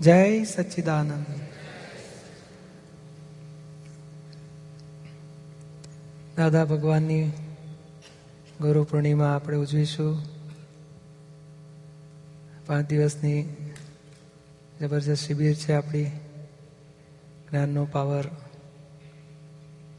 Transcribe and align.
જય 0.00 0.44
સચ્ચિદાનંદ. 0.44 1.26
દાદા 6.36 6.64
ભગવાનની 6.64 7.28
ગુરુ 8.60 8.84
પૂર્ણિમા 8.84 9.36
આપણે 9.36 9.56
ઉજવીશું. 9.56 10.18
પાંચ 12.66 12.88
દિવસની 12.88 13.42
જબરજસ્ત 14.80 15.26
શિબિર 15.26 15.54
છે 15.54 15.72
આપણી. 15.72 16.04
જ્ઞાનનો 17.50 17.84
પાવર 17.84 18.24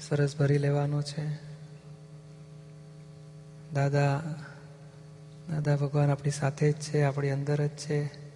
સરસ 0.08 0.38
ભરી 0.38 0.58
લેવાનો 0.58 1.02
છે. 1.02 1.26
દાદા 3.74 4.22
દાદા 5.50 5.76
ભગવાન 5.76 6.10
આપણી 6.10 6.32
સાથે 6.32 6.72
જ 6.72 6.76
છે, 6.76 7.02
આપણી 7.02 7.30
અંદર 7.30 7.66
જ 7.66 7.70
છે. 7.70 8.27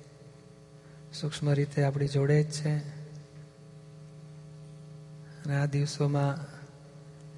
સૂક્ષ્મ 1.14 1.54
રીતે 1.54 1.84
આપણી 1.84 2.08
જોડે 2.08 2.44
જ 2.44 2.52
છે. 2.52 2.78
અને 5.44 5.56
આ 5.56 5.66
દિવસોમાં 5.66 6.38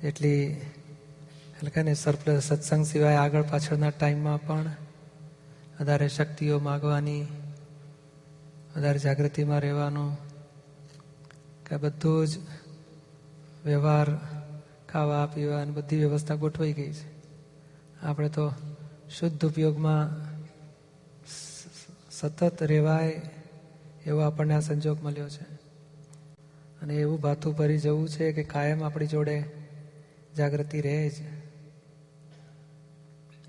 એટલી 0.07 0.43
એટલે 1.63 1.83
ને 1.83 1.93
સરપ્લસ 1.93 2.43
સત્સંગ 2.43 2.85
સિવાય 2.85 3.15
આગળ 3.15 3.41
પાછળના 3.41 3.89
ટાઈમમાં 3.89 4.47
પણ 4.47 4.71
વધારે 5.81 6.07
શક્તિઓ 6.07 6.59
માગવાની, 6.59 7.25
વધારે 8.77 8.99
જાગૃતિમાં 8.99 9.59
રહેવાનું, 9.59 10.17
કે 11.69 11.77
બધું 11.77 12.27
જ 12.27 12.37
વ્યવહાર, 13.65 14.09
ખાવા, 14.89 15.25
પીવા 15.25 15.61
અને 15.61 15.71
બધી 15.71 15.97
વ્યવસ્થા 15.97 16.35
ગોઠવાઈ 16.35 16.73
ગઈ 16.73 16.93
છે. 16.93 17.13
આપણે 18.01 18.29
તો 18.29 18.53
શુદ્ધ 19.19 19.45
ઉપયોગમાં 19.45 20.33
સતત 22.11 22.63
રહેવાય 22.63 23.21
એવો 24.05 24.19
આપણને 24.19 24.53
આ 24.53 24.59
સંજોગ 24.59 25.03
મળ્યો 25.03 25.29
છે. 25.29 25.63
અને 26.81 26.95
એવું 26.95 27.21
ભાથું 27.21 27.55
ભરી 27.55 27.77
જવું 27.77 28.09
છે 28.09 28.31
કે 28.31 28.43
કાયમ 28.43 28.83
આપણી 28.83 29.07
જોડે 29.07 29.43
જાગૃતિ 30.37 30.81
રહે 30.81 31.09
જ. 31.09 31.13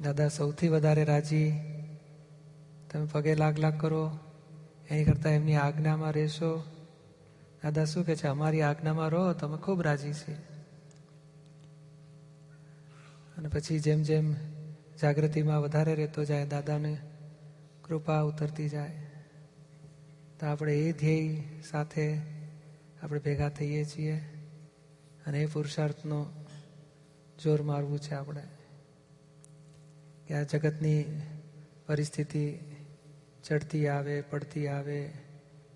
દાદા, 0.02 0.28
સૌથી 0.28 0.68
વધારે 0.68 1.04
રાજી 1.04 1.52
તમે 2.92 3.06
પગે 3.12 3.34
લાગ 3.34 3.58
લાગ 3.58 3.80
કરો, 3.80 4.18
એની 4.90 5.04
કરતાં 5.04 5.32
એમની 5.32 5.54
આજ્ઞામાં 5.54 6.12
રહેશો. 6.12 6.64
દાદા, 7.62 7.84
શું 7.84 8.04
કે 8.04 8.16
છે? 8.16 8.26
અમારી 8.26 8.62
આજ્ઞામાં 8.62 9.08
રહો, 9.08 9.32
તમે 9.32 9.56
ખૂબ 9.56 9.82
રાજી 9.82 10.12
છે. 10.12 10.32
અને 13.36 13.48
પછી 13.48 13.78
જેમ 13.78 14.02
જેમ 14.02 14.34
જાગૃતિમાં 15.02 15.60
વધારે 15.60 15.94
રહેતો 15.94 16.24
જાય, 16.24 16.46
દાદાને 16.46 16.96
કૃપા 17.84 18.20
ઉતરતી 18.20 18.68
જાય. 18.68 19.03
તો 20.40 20.46
આપણે 20.46 20.76
એ 20.76 20.92
ધ્યેય 20.92 21.42
સાથે 21.70 22.20
આપણે 23.02 23.20
ભેગા 23.20 23.48
થઈએ 23.48 23.84
છીએ 23.84 24.16
અને 25.26 25.40
એ 25.40 25.46
પુરુષાર્થનો 25.46 26.26
જોર 27.42 27.62
મારવું 27.62 27.98
છે 27.98 28.14
આપણે. 28.14 28.42
કે 30.26 30.34
આ 30.34 30.42
જગતની 30.42 31.04
પરિસ્થિતિ 31.86 32.58
ચડતી 33.44 33.86
આવે, 33.88 34.20
પડતી 34.20 34.66
આવે, 34.66 35.12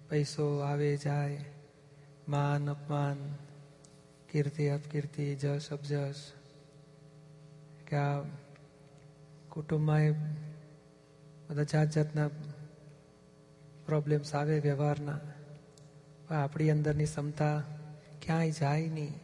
પૈસો 0.08 0.58
આવે, 0.58 0.96
જાય, 0.96 1.44
માન, 2.28 2.70
અપમાન, 2.70 3.36
કીર્તિ, 4.30 4.68
અપકીર્તિ 4.68 5.34
જશ 5.34 5.70
અપજશ 5.70 6.32
કે 7.86 7.96
આ 7.96 8.20
કુટુંબમાં 9.48 10.00
એ 10.00 10.10
બધા 11.50 11.62
જાત 11.62 11.90
જાતના 11.90 12.30
પ્રોબ્લેમ્સ 13.88 14.34
આવે 14.34 14.58
વ્યવહારના 14.58 15.20
આપણી 16.30 16.70
અંદરની 16.70 17.04
ક્ષમતા 17.04 17.64
ક્યાંય 18.22 18.50
જાય 18.50 18.88
નહીં. 18.88 19.14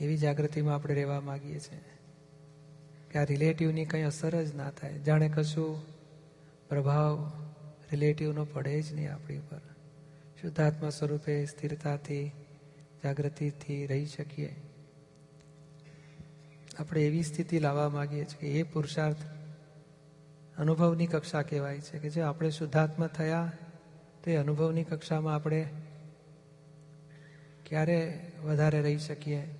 એવી 0.00 0.16
જાગૃતિમાં 0.16 0.74
આપણે 0.74 0.94
રહેવા 0.94 1.20
માગીએ 1.20 1.60
છીએ 1.60 1.80
કે 3.10 3.18
આ 3.18 3.24
રિલેટિવની 3.24 3.84
કંઈ 3.84 4.02
અસર 4.02 4.42
જ 4.42 4.54
ના 4.54 4.70
થાય. 4.70 4.98
જાણે 4.98 5.28
કશું 5.28 5.82
પ્રભાવ 6.68 7.32
રિલેટિવનો 7.92 8.44
પડે 8.44 8.82
જ 8.82 8.94
નહીં 8.94 9.14
આપણી 9.14 9.38
ઉપર. 9.38 9.60
શુદ્ધાત્મા 10.42 10.90
સ્વરૂપે 10.90 11.44
સ્થિરતાથી, 11.46 12.32
જાગૃતિથી 13.04 13.86
રહી 13.86 14.06
શકીએ. 14.06 14.56
આપણે 16.78 17.06
એવી 17.06 17.22
સ્થિતિ 17.22 17.58
લાવવા 17.58 17.88
માગીએ 17.88 18.24
છીએ 18.24 18.40
કે 18.40 18.46
એ 18.46 18.62
પુરુષાર્થ 18.62 19.41
અનુભવની 20.58 21.06
કક્ષા 21.06 21.42
કહેવાય 21.42 21.80
છે 21.80 21.98
કે 21.98 22.10
જે 22.10 22.20
આપણે 22.20 22.50
શુદ્ધાત્મા 22.50 23.06
થયા 23.06 23.52
તે 24.24 24.36
અનુભવની 24.36 24.84
કક્ષામાં 24.84 25.34
આપણે 25.34 25.68
ક્યારે 27.66 28.20
વધારે 28.44 28.82
રહી 28.82 28.98
શકીએ? 28.98 29.54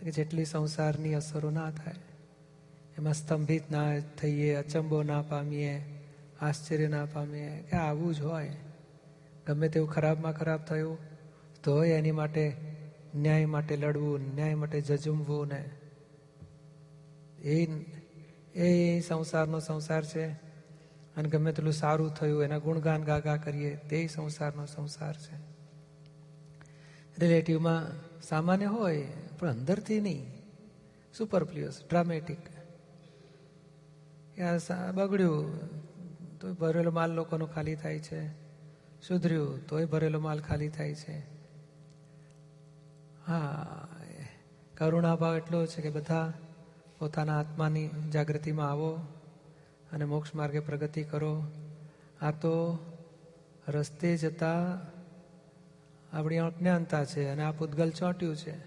કે 0.00 0.10
જેટલી 0.10 0.44
સંસારની 0.44 1.14
અસરો 1.14 1.50
ના 1.50 1.70
થાય, 1.70 1.94
એમાં 2.98 3.14
સ્તંભિત 3.14 3.70
ના 3.70 3.98
થઈએ, 3.98 4.54
અચંબો 4.54 5.02
ના 5.02 5.22
પામીએ, 5.22 5.84
આશ્ચર્ય 6.40 6.88
ના 6.88 7.04
પામીએ, 7.04 7.62
કે 7.62 7.76
આવું 7.76 8.14
જ 8.14 8.20
હોય. 8.20 8.56
ગમે 9.46 9.68
તેવું 9.68 9.90
ખરાબમાં 9.90 10.32
ખરાબ 10.32 10.60
થયું, 10.60 10.98
તો 11.62 11.84
એની 11.84 12.10
માટે 12.10 12.56
ન્યાય 13.14 13.46
માટે 13.46 13.76
લડવું, 13.76 14.34
ન્યાય 14.34 14.54
માટે 14.54 14.80
જજુમવું 14.80 15.48
ને 15.48 15.70
એ 17.38 17.66
એ 18.54 19.00
સંસારનો 19.00 19.60
સંસાર 19.60 20.04
છે. 20.04 20.26
અને 21.16 21.28
ગમે 21.28 21.52
તેટલું 21.52 21.72
સારું 21.72 22.14
થયું, 22.14 22.42
એના 22.42 22.58
ગુણગાન 22.58 23.04
ગાગા 23.04 23.36
કરીએ, 23.36 23.76
તે 23.76 24.06
સંસારનો 24.06 24.66
સંસાર 24.66 25.14
છે. 25.14 25.36
રિલેટિવમાં 27.18 27.86
સામાન્ય 28.22 28.64
હોય, 28.64 29.06
પણ 29.38 29.50
અંદરથી 29.50 30.00
નહીં. 30.00 30.32
સુપરપ્લિયસ 31.18 31.80
ડ્રામેટિક 31.90 32.38
બગડ્યું 34.94 35.58
તો 36.38 36.54
ભરેલો 36.54 36.90
માલ 36.90 37.12
લોકોનો 37.12 37.46
ખાલી 37.46 37.74
થાય 37.74 37.98
છે. 37.98 38.28
સુધર્યું, 39.08 39.66
તોય 39.66 39.84
ભરેલો 39.84 40.20
માલ 40.20 40.40
ખાલી 40.40 40.68
થાય 40.68 40.94
છે. 40.94 41.18
હા 43.26 43.88
કરુણાભાવ 44.78 45.36
એટલો 45.36 45.66
છે 45.66 45.82
કે 45.82 45.90
બધા 45.90 46.32
પોતાના 47.04 47.38
આત્માની 47.38 47.88
જાગૃતિમાં 48.12 48.70
આવો 48.70 48.94
અને 49.92 50.04
મોક્ષ 50.04 50.34
માર્ગે 50.34 50.60
પ્રગતિ 50.60 51.02
કરો. 51.02 51.42
આ 52.20 52.30
તો 52.30 52.78
રસ્તે 53.68 54.16
જતા 54.16 54.80
આપણી 56.12 56.38
અજ્ઞાનતા 56.38 57.04
છે 57.04 57.28
અને 57.28 57.42
આ 57.42 57.50
પૂતગલ 57.50 57.90
ચોંટ્યું 57.90 58.36
છે. 58.36 58.58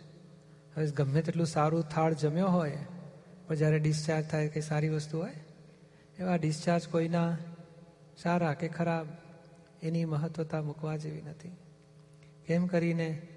હવે 0.75 0.91
ગમે 0.91 1.21
તેટલું 1.21 1.47
સારું 1.47 1.83
થાળ 1.83 2.13
જમ્યો 2.13 2.47
હોય, 2.47 2.77
પણ 3.47 3.55
જ્યારે 3.55 3.79
ડિસ્ચાર્જ 3.79 4.27
થાય 4.27 4.47
કે 4.47 4.61
સારી 4.61 4.89
વસ્તુ 4.89 5.17
હોય, 5.17 5.33
એવા 6.19 6.35
ડિસ્ચાર્જ 6.35 6.87
કોઈના 6.87 7.37
સારા 8.17 8.53
કે 8.53 8.67
ખરાબ 8.67 9.05
એની 9.81 10.05
મહત્વતા 10.05 10.61
મૂકવા 10.61 10.97
જેવી 10.97 11.21
નથી. 11.21 11.51
કેમ 12.45 12.67
કરીને 12.67 13.27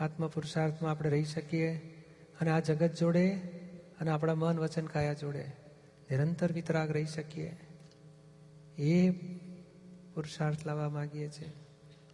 આત્મ 0.00 0.28
પુરુષાર્થમાં 0.28 0.90
આપણે 0.90 1.10
રહી 1.10 1.24
શકીએ 1.24 1.76
અને 2.40 2.50
આ 2.50 2.60
જગત 2.60 2.94
જોડે 2.94 3.57
અને 4.00 4.10
આપણા 4.10 4.34
મન 4.34 4.58
વચન 4.58 4.86
કાયા 4.86 5.12
જોડે 5.12 5.44
નિરંતર 6.10 6.52
વિતરાગ 6.52 6.90
રહી 6.90 7.04
શકીએ. 7.04 7.56
એ 8.78 9.10
પુરુષાર્થ 10.14 10.66
લાવવા 10.66 10.88
માગીએ 10.88 11.28
છીએ. 11.28 11.48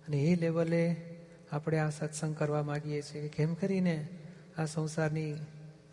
અને 0.09 0.17
એ 0.17 0.37
લેવલે 0.37 0.97
આપણે 1.53 1.79
આ 1.79 1.91
સત્સંગ 1.91 2.37
કરવા 2.37 2.63
માગીએ 2.63 3.03
છીએ 3.03 3.23
કે 3.23 3.29
કેમ 3.29 3.55
કરીને 3.55 4.09
આ 4.59 4.65
સંસારની 4.65 5.37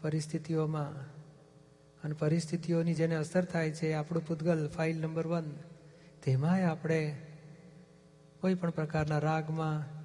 પરિસ્થિતિઓમાં 0.02 1.12
અને 2.04 2.14
પરિસ્થિતિઓની 2.14 2.94
જેને 2.94 3.16
અસર 3.16 3.46
થાય 3.46 3.72
છે, 3.72 3.94
આપણું 3.94 4.28
પૂતગલ 4.28 4.68
ફાઇલ 4.68 5.02
નંબર 5.02 5.28
વન, 5.28 5.52
તેમાંય 6.24 6.64
આપણે 6.64 7.22
કોઈ 8.42 8.54
પણ 8.54 8.70
પ્રકારના 8.70 9.20
રાગમાં 9.20 10.02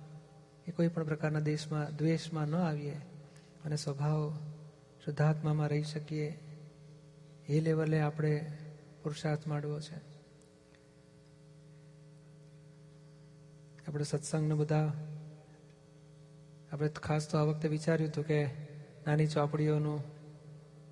કે 0.65 0.73
કોઈ 0.73 0.88
પણ 0.88 1.05
પ્રકારના 1.05 1.41
દેશમાં, 1.41 1.97
દ્વેષમાં 1.97 2.47
ન 2.47 2.56
આવીએ. 2.56 2.94
અને 3.65 3.77
સ્વભાવ 3.77 4.38
શુદ્ધાત્મામાં 5.06 5.69
રહી 5.69 5.82
શકીએ, 5.82 6.38
એ 7.49 7.61
લેવલે 7.61 8.00
આપણે 8.00 8.53
પુરુષાર્થ 9.03 9.47
માંડવો 9.47 9.81
છે. 9.81 9.97
આપણે 13.88 14.05
સત્સંગને 14.05 14.55
બધા, 14.55 14.93
આપણે 16.73 16.88
ખાસ 16.88 17.31
તો 17.31 17.38
આ 17.38 17.43
વખતે 17.43 17.69
વિચાર્યું 17.69 18.11
હતું 18.11 18.26
કે 18.26 18.47
નાની 19.06 19.26
ચોપડીઓનું 19.26 20.03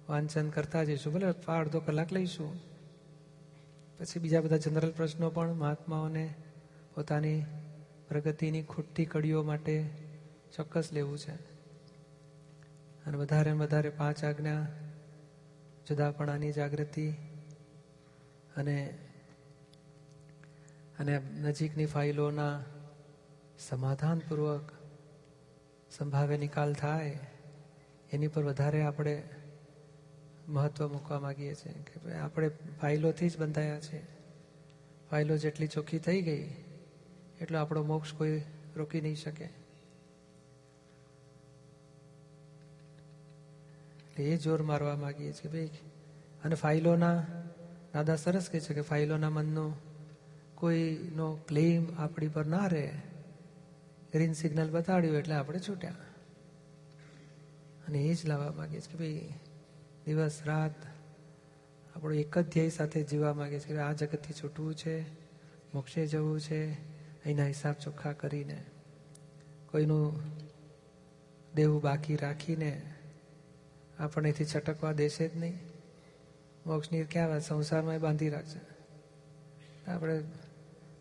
વાંચન 0.08 0.50
કરતા 0.50 0.84
જઈશું, 0.84 1.12
ભલે 1.12 1.26
અડધો 1.52 1.80
કલાક 1.80 2.12
લઈશું. 2.12 2.56
પછી 3.98 4.20
બીજા 4.20 4.40
બધા 4.40 4.56
જનરલ 4.56 4.90
પ્રશ્નો 4.90 5.30
પણ 5.30 5.54
મહાત્માઓને 5.54 6.34
પોતાની 6.94 7.44
પ્રગતિની 8.08 8.62
ખૂટતી 8.62 9.04
કડીઓ 9.04 9.42
માટે 9.42 9.90
ચોક્કસ 10.56 10.88
લેવું 10.92 11.18
છે. 11.18 11.53
અને 13.06 13.16
વધારે 13.16 13.52
વધારે 13.52 13.90
પાંચ 13.90 14.24
આજ્ઞા 14.24 14.66
જુદાપણાની 15.88 16.52
જાગૃતિ 16.52 17.08
અને 18.56 18.78
અને 20.98 21.18
નજીકની 21.18 21.86
ફાઇલોના 21.86 22.62
સમાધાનપૂર્વક 23.58 24.72
સંભાવે 25.90 26.36
નિકાલ 26.36 26.74
થાય, 26.74 27.18
એની 28.12 28.28
પર 28.28 28.42
વધારે 28.42 28.82
આપણે 28.82 29.22
મહત્વ 30.48 30.88
મૂકવા 30.92 31.20
માગીએ 31.20 31.54
છીએ 31.54 31.72
કે 31.72 32.14
આપણે 32.14 32.48
ફાઇલોથી 32.80 33.28
જ 33.28 33.38
બંધાયા 33.38 33.80
છે. 33.80 34.00
ફાઇલો 35.10 35.36
જેટલી 35.36 35.66
ચોખ્ખી 35.66 35.98
થઈ 35.98 36.22
ગઈ, 36.22 36.46
એટલો 37.40 37.58
આપણો 37.58 37.82
મોક્ષ 37.82 38.12
કોઈ 38.12 38.42
રોકી 38.76 39.00
નહીં 39.00 39.16
શકે. 39.16 39.63
એટલે 44.14 44.24
એ 44.24 44.36
જોર 44.36 44.62
મારવા 44.62 44.96
માગીએ 44.96 45.32
છીએ 45.32 45.50
ભાઈ. 45.50 45.70
અને 46.44 46.54
ફાઇલોના, 46.54 47.26
દાદા 47.94 48.16
સરસ 48.16 48.48
કહે 48.50 48.60
છે 48.60 48.74
કે 48.74 48.80
ફાઇલોના 48.80 49.30
મનનો 49.30 49.72
કોઈનો 50.54 51.34
ક્લેમ 51.34 51.86
આપણી 51.98 52.28
પર 52.28 52.46
ના 52.46 52.66
રહે. 52.66 52.92
ગ્રીન 54.12 54.32
સિગ્નલ 54.32 54.70
બતાડ્યું 54.70 55.16
એટલે 55.16 55.34
આપણે 55.34 55.58
છૂટ્યા. 55.58 55.94
અને 57.88 57.98
એ 57.98 58.14
જ 58.14 58.26
લાવવા 58.26 58.52
માગીએ 58.52 58.80
છીએ 58.80 58.92
કે 58.92 58.98
ભાઈ, 58.98 59.32
દિવસ, 60.06 60.42
રાત 60.46 60.74
આપણું 61.96 62.16
એક 62.16 62.38
જ 62.38 62.52
ધ્યેય 62.52 62.68
સાથે 62.68 63.02
જીવવા 63.02 63.34
માગીએ 63.34 63.58
છીએ 63.58 63.72
કે 63.72 63.78
આ 63.78 63.92
જગતથી 63.92 64.34
છૂટવું 64.42 64.74
છે, 64.74 65.02
મોક્ષે 65.74 66.06
જવું 66.06 66.40
છે 66.40 66.72
અહીંના 67.24 67.46
હિસાબ 67.46 67.74
ચોખ્ખા 67.74 68.12
કરીને, 68.12 68.64
કોઈનું 69.70 70.22
દેવું 71.54 71.82
બાકી 71.82 72.16
રાખીને 72.16 72.93
આપણનેથી 73.98 74.44
છટકવા 74.44 74.92
દેશે 74.92 75.28
જ 75.28 75.36
નહીં. 75.36 75.58
મોક્ષની 76.66 77.04
ક્યાં 77.04 77.28
વાત? 77.28 77.42
સંસારમાં 77.42 77.98
બાંધી 77.98 78.28
રાખશે. 78.28 78.60
આપણે 79.90 80.20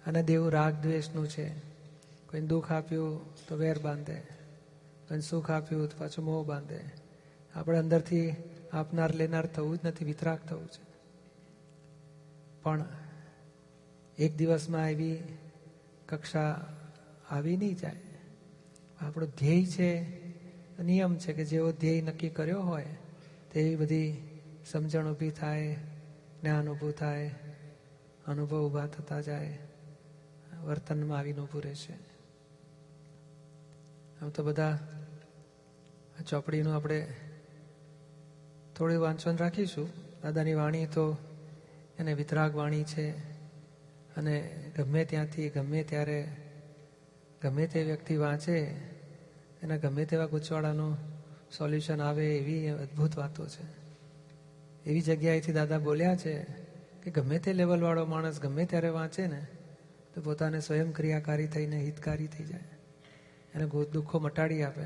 અને 0.05 0.23
દેવું 0.23 0.51
રાગ 0.51 0.73
દ્વેષનું 0.73 1.27
છે. 1.27 1.49
કોઈને 2.29 2.47
દુઃખ 2.47 2.71
આપ્યું 2.71 3.35
તો 3.47 3.55
વેર 3.55 3.79
બાંધે. 3.79 4.15
કોઈને 5.07 5.21
સુખ 5.21 5.51
આપ્યું 5.51 5.87
તો 5.87 5.97
પાછું 5.97 6.25
મોહ 6.25 6.45
બાંધે. 6.45 6.79
આપણે 7.55 7.77
અંદરથી 7.77 8.35
આપનાર 8.73 9.15
લેનાર 9.15 9.45
થવું 9.45 9.77
જ 9.77 9.79
નથી, 9.83 10.05
વિતરાગ 10.05 10.39
થવું 10.39 10.67
છે. 10.67 10.93
પણ 12.63 12.85
એક 14.17 14.35
દિવસમાં 14.35 14.91
એવી 14.91 15.23
કક્ષા 16.09 16.73
આવી 17.29 17.57
નહીં 17.57 17.75
જાય. 17.75 17.95
આપણો 19.01 19.25
ધ્યેય 19.25 19.65
છે 19.65 20.22
નિયમ 20.81 21.17
છે 21.17 21.33
કે 21.33 21.45
જેવો 21.45 21.71
ધ્યેય 21.71 22.01
નક્કી 22.01 22.29
કર્યો 22.29 22.61
હોય, 22.61 22.85
તેવી 23.51 23.75
બધી 23.75 24.39
સમજણ 24.71 25.11
ઊભી 25.11 25.29
થાય, 25.29 25.73
જ્ઞાન 26.41 26.69
ઊભું 26.69 26.91
થાય, 26.91 27.35
અનુભવ 28.27 28.67
ઊભા 28.67 28.87
થતા 28.87 29.21
જાય, 29.21 29.57
વર્તનમાં 30.63 31.19
આવીને 31.19 31.39
ઊભું 31.39 31.63
રહેશે 31.63 31.93
આમ 34.21 34.29
તો 34.29 34.43
બધા 34.43 34.79
ચોપડીનું 36.29 36.75
આપણે 36.75 37.07
થોડું 38.77 39.01
વાંચન 39.01 39.37
રાખીશું. 39.37 39.89
દાદાની 40.21 40.53
વાણી 40.53 40.85
તો 40.85 41.17
એને 41.99 42.13
વિતરાગ 42.13 42.55
વાણી 42.55 42.83
છે 42.83 43.11
અને 44.15 44.63
ગમે 44.77 45.05
ત્યાંથી 45.05 45.49
ગમે 45.49 45.83
ત્યારે 45.83 46.27
ગમે 47.41 47.67
તે 47.67 47.83
વ્યક્તિ 47.83 48.17
વાંચે 48.17 48.75
એના 49.63 49.77
ગમે 49.77 50.05
તેવા 50.05 50.25
ગૂંચવાડાનું 50.25 50.97
સોલ્યુશન 51.57 52.01
આવે 52.01 52.37
એવી 52.37 52.67
અદ્ભુત 52.67 53.17
વાતો 53.17 53.47
છે. 53.47 53.83
એવી 54.85 55.01
જગ્યાએથી 55.01 55.53
દાદા 55.53 55.79
બોલ્યા 55.79 56.15
છે 56.15 56.43
કે 57.03 57.11
ગમે 57.11 57.39
તે 57.39 57.53
લેવલવાળો 57.53 58.05
માણસ 58.05 58.39
ગમે 58.41 58.65
ત્યારે 58.65 58.89
વાંચે 58.89 59.27
ને, 59.27 59.47
તો 60.13 60.21
પોતાને 60.21 60.59
સ્વયં 60.59 60.91
ક્રિયાકારી 60.91 61.47
થઈને 61.47 61.77
હિતકારી 61.79 62.27
થઈ 62.27 62.45
જાય. 62.45 62.59
એને 63.55 63.65
દુઃખો 63.67 64.19
મટાડી 64.19 64.63
આપે. 64.63 64.85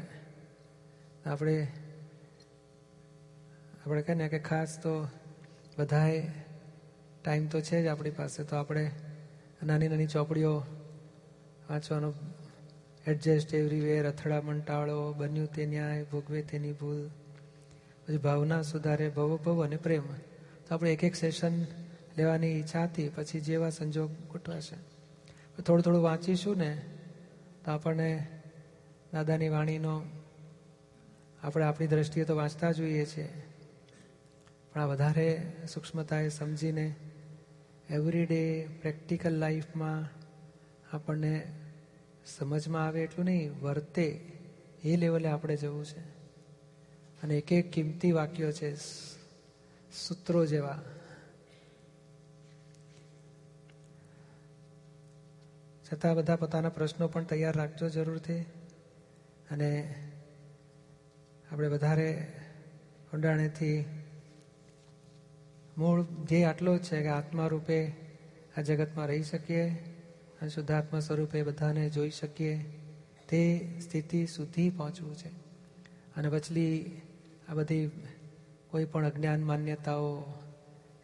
આપણે 1.25 1.68
આપણે 3.85 4.01
કહે 4.01 4.13
ને 4.13 4.30
કે 4.30 4.39
ખાસ 4.39 4.80
તો 4.81 5.07
બધાએ 5.77 6.31
ટાઈમ 7.23 7.47
તો 7.47 7.62
છે 7.62 7.83
જ 7.83 7.88
આપણી 7.88 8.09
પાસે, 8.09 8.44
તો 8.44 8.56
આપણે 8.56 8.91
નાની 9.63 9.88
નાની 9.88 10.07
ચોપડીઓ 10.07 10.53
વાંચવાનો 11.69 12.13
એડજસ્ટ 13.07 13.54
એવરીવેર 13.54 14.09
અથડામણ 14.09 14.59
ટાળો 14.59 15.13
બન્યું 15.13 15.48
તે 15.54 15.65
ન્યાય, 15.65 16.04
ભોગવે 16.04 16.42
તેની 16.42 16.71
ભૂલ. 16.71 17.07
પછી 18.07 18.18
ભાવના 18.18 18.62
સુધારે 18.62 19.09
ભવ 19.09 19.38
ભવ 19.38 19.65
અને 19.65 19.75
પ્રેમ. 19.75 20.04
તો 20.68 20.75
આપણે 20.75 20.94
એક 20.94 21.04
એક 21.04 21.15
સેશન 21.15 21.62
લેવાની 22.18 22.48
ઈચ્છા 22.48 22.83
હતી, 22.83 23.09
પછી 23.09 23.39
જેવા 23.39 23.69
સંજોગ 23.69 24.12
ગોઠવાશે. 24.12 24.75
થોડું 25.62 25.83
થોડું 25.83 26.01
વાંચીશું 26.01 26.57
ને, 26.57 26.81
તો 27.65 27.71
આપણને 27.71 28.27
દાદાની 29.13 29.50
વાણીનો 29.50 30.01
આપણે 31.44 31.65
આપણી 31.65 31.88
દ્રષ્ટિએ 31.88 32.24
તો 32.24 32.36
વાંચતા 32.36 32.71
જોઈએ 32.71 33.06
છીએ. 33.06 33.30
પણ 34.74 34.81
આ 34.81 34.86
વધારે 34.86 35.54
સૂક્ષ્મતાએ 35.74 36.30
સમજીને 36.30 36.95
એવરી 37.89 38.25
ડે 38.25 38.68
પ્રેક્ટિકલ 38.68 39.31
લાઈફમાં 39.31 40.09
આપણને 40.98 41.51
સમજમાં 42.27 42.85
આવે 42.85 43.03
એટલું 43.03 43.25
નહીં, 43.25 43.62
વર્તે 43.62 44.31
એ 44.83 44.95
લેવલે 44.95 45.27
આપણે 45.27 45.56
જવું 45.56 45.85
છે. 45.85 46.00
અને 47.24 47.38
એક 47.38 47.51
એક 47.51 47.71
કિંમતી 47.71 48.12
વાક્યો 48.12 48.51
છે 48.51 48.75
સૂત્રો 49.91 50.45
જેવા. 50.45 50.83
છતાં 55.94 56.15
બધા 56.15 56.35
પોતાના 56.35 56.69
પ્રશ્નો 56.69 57.07
પણ 57.07 57.24
તૈયાર 57.24 57.57
રાખજો 57.57 57.89
જરૂરથી. 57.89 58.39
અને 59.51 59.95
આપણે 61.51 61.68
વધારે 61.68 62.27
ઊંડાણેથી 63.13 63.85
મૂળ 65.77 66.03
ધ્યેય 66.03 66.44
આટલો 66.44 66.77
જ 66.77 66.83
છે 66.83 67.01
કે 67.01 67.07
આત્મા 67.07 67.47
રૂપે 67.47 67.88
આ 68.57 68.62
જગતમાં 68.62 69.07
રહી 69.07 69.23
શકીએ. 69.23 69.96
અને 70.42 70.50
શુદ્ધાત્મા 70.50 71.00
સ્વરૂપે 71.00 71.44
બધાને 71.44 71.89
જોઈ 71.89 72.10
શકીએ, 72.10 72.63
તે 73.30 73.72
સ્થિતિ 73.81 74.25
સુધી 74.25 74.69
પહોંચવું 74.69 75.16
છે. 75.16 75.28
અને 76.16 76.30
પછલી 76.30 77.01
આ 77.50 77.54
બધી 77.54 77.88
કોઈ 78.72 78.86
પણ 78.86 79.06
અજ્ઞાન 79.06 79.44
માન્યતાઓ 79.44 80.22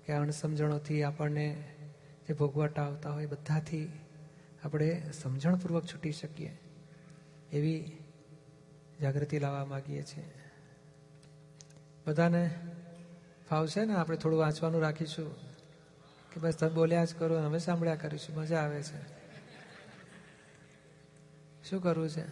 કે 0.06 0.13
અણસમજણોથી 0.13 1.03
આપણને 1.03 1.63
જે 2.27 2.34
ભોગવટા 2.34 2.84
આવતા 2.84 3.13
હોય, 3.13 3.25
બધાથી 3.25 3.91
આપણે 4.63 5.03
સમજણપૂર્વક 5.24 5.86
છૂટી 5.86 6.12
શકીએ 6.12 6.60
એવી 7.51 7.91
જાગૃતિ 9.01 9.39
લાવવા 9.39 9.65
માગીએ 9.65 10.03
છીએ. 10.03 10.24
બધાને 12.07 12.50
ફાવશે 13.50 13.86
ને? 13.86 13.96
આપણે 13.96 14.17
થોડું 14.17 14.39
વાંચવાનું 14.39 14.81
રાખીશું. 14.81 15.36
કે 16.31 16.39
બસ 16.39 16.53
તમે 16.53 16.69
બોલ્યા 16.69 17.05
જ 17.05 17.15
કરો 17.15 17.36
અમે 17.36 17.60
સાંભળ્યા 17.60 17.96
કરીશું. 17.96 18.36
મજા 18.36 18.60
આવે 18.60 18.84
છે. 18.84 19.23
શું 21.70 21.84
કરવું 21.84 22.10
છે? 22.10 22.24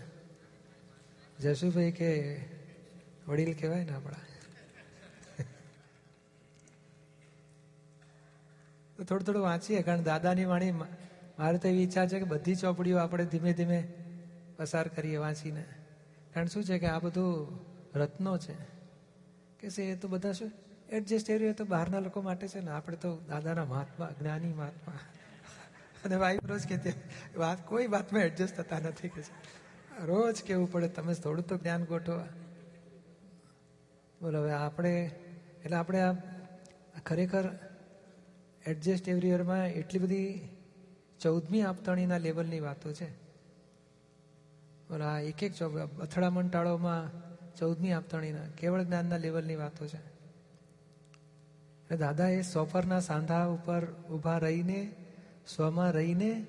જશુભાઈ 1.40 1.92
કે 1.92 2.40
વડીલ 3.28 3.54
કહેવાય 3.54 3.84
ને 3.84 3.94
આપણા? 3.94 4.16
થોડું 9.04 9.26
થોડું 9.26 9.42
વાંચીએ, 9.42 9.82
કારણ 9.82 10.04
દાદાની 10.04 10.46
વાણી 10.46 10.72
મારે 10.72 11.58
તો 11.58 11.68
એવી 11.68 11.84
ઈચ્છા 11.84 12.08
છે 12.08 12.20
કે 12.20 12.24
બધી 12.24 12.56
ચોપડીઓ 12.56 12.98
આપણે 12.98 13.26
ધીમે 13.26 13.54
ધીમે 13.54 13.94
પસાર 14.58 14.88
કરીએ 14.88 15.18
વાંચીને. 15.18 15.66
કારણ 16.34 16.46
શું 16.46 16.64
છે 16.64 16.80
કે 16.80 16.88
આ 16.88 17.00
બધું 17.00 17.60
રત્નો 17.96 18.38
છે. 18.38 18.54
કે 19.60 19.70
છે 19.70 19.84
એ 19.84 19.96
તો 19.96 20.08
બધા 20.08 20.32
શું? 20.32 20.52
એડજસ્ટ 20.90 21.30
એરિયો 21.30 21.54
તો 21.54 21.66
બહારના 21.66 22.00
લોકો 22.00 22.22
માટે 22.22 22.48
છે 22.48 22.60
ને, 22.60 22.72
આપણે 22.72 22.98
તો 22.98 23.18
દાદાના 23.18 23.66
મહાત્મા, 23.66 24.10
જ્ઞાની 24.20 24.54
મહાત્મા. 24.54 24.94
અને 26.05 26.15
વાઈફ 26.15 26.46
રોજ 26.46 26.67
કહેતી 26.67 26.93
વાત, 27.38 27.67
કોઈ 27.67 27.88
વાતમાં 27.88 28.22
એડજસ્ટ 28.22 28.62
થતા 28.62 28.79
નથી 28.79 29.10
કે 29.10 29.22
રોજ 30.05 30.43
કેવું 30.43 30.72
પડે, 30.72 30.88
તમે 30.88 31.13
થોડું 31.13 31.48
તો 31.48 31.58
જ્ઞાન 31.58 31.84
ગોઠવો. 31.84 32.24
બોલો, 34.22 34.41
હવે 34.41 34.51
આપણે, 34.51 35.12
એટલે 35.65 35.77
આપણે 35.77 36.01
આ 36.01 36.13
ખરેખર 37.05 37.50
એડજસ્ટ 38.65 39.10
એવરીયરમાં 39.10 39.67
એટલી 39.67 40.00
બધી 40.00 40.50
ચૌદમી 41.22 41.62
આપતાણીના 41.62 42.17
લેવલની 42.17 42.60
વાતો 42.60 42.93
છે. 42.93 43.10
બોલો, 44.89 45.05
આ 45.05 45.20
એક 45.20 45.43
એક 45.43 45.53
અથડામણ 46.01 46.48
ટાળોમાં 46.48 47.05
ચૌદમી 47.55 47.91
આપતાણીના, 47.91 48.48
કેવળ 48.58 48.84
જ્ઞાનના 48.84 49.17
લેવલની 49.17 49.55
વાતો 49.55 49.88
છે. 49.88 50.12
દાદાએ 51.96 52.41
સોફરના 52.41 53.00
સાંધા 53.00 53.46
ઉપર 53.46 53.86
ઊભા 53.91 54.38
રહીને 54.38 54.91
સ્વમાં 55.48 55.92
રહીને 55.92 56.46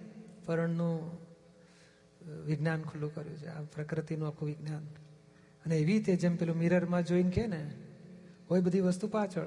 પરણનું 0.47 1.19
વિજ્ઞાન 2.45 2.83
ખુલ્લું 2.83 3.15
કર્યું 3.15 3.37
છે. 3.37 3.47
આ 3.47 3.63
પ્રકૃતિનું 3.63 4.29
આખું 4.29 4.49
વિજ્ઞાન. 4.49 4.83
અને 5.67 5.77
એવી 5.77 5.93
રીતે 5.93 6.17
જેમ 6.17 6.37
પેલું 6.37 6.57
મિરરમાં 6.57 7.07
જોઈને 7.07 7.31
કે 7.31 7.47
ને 7.47 7.71
કોઈ 8.47 8.61
બધી 8.61 8.81
વસ્તુ 8.81 9.09
પાછળ. 9.09 9.47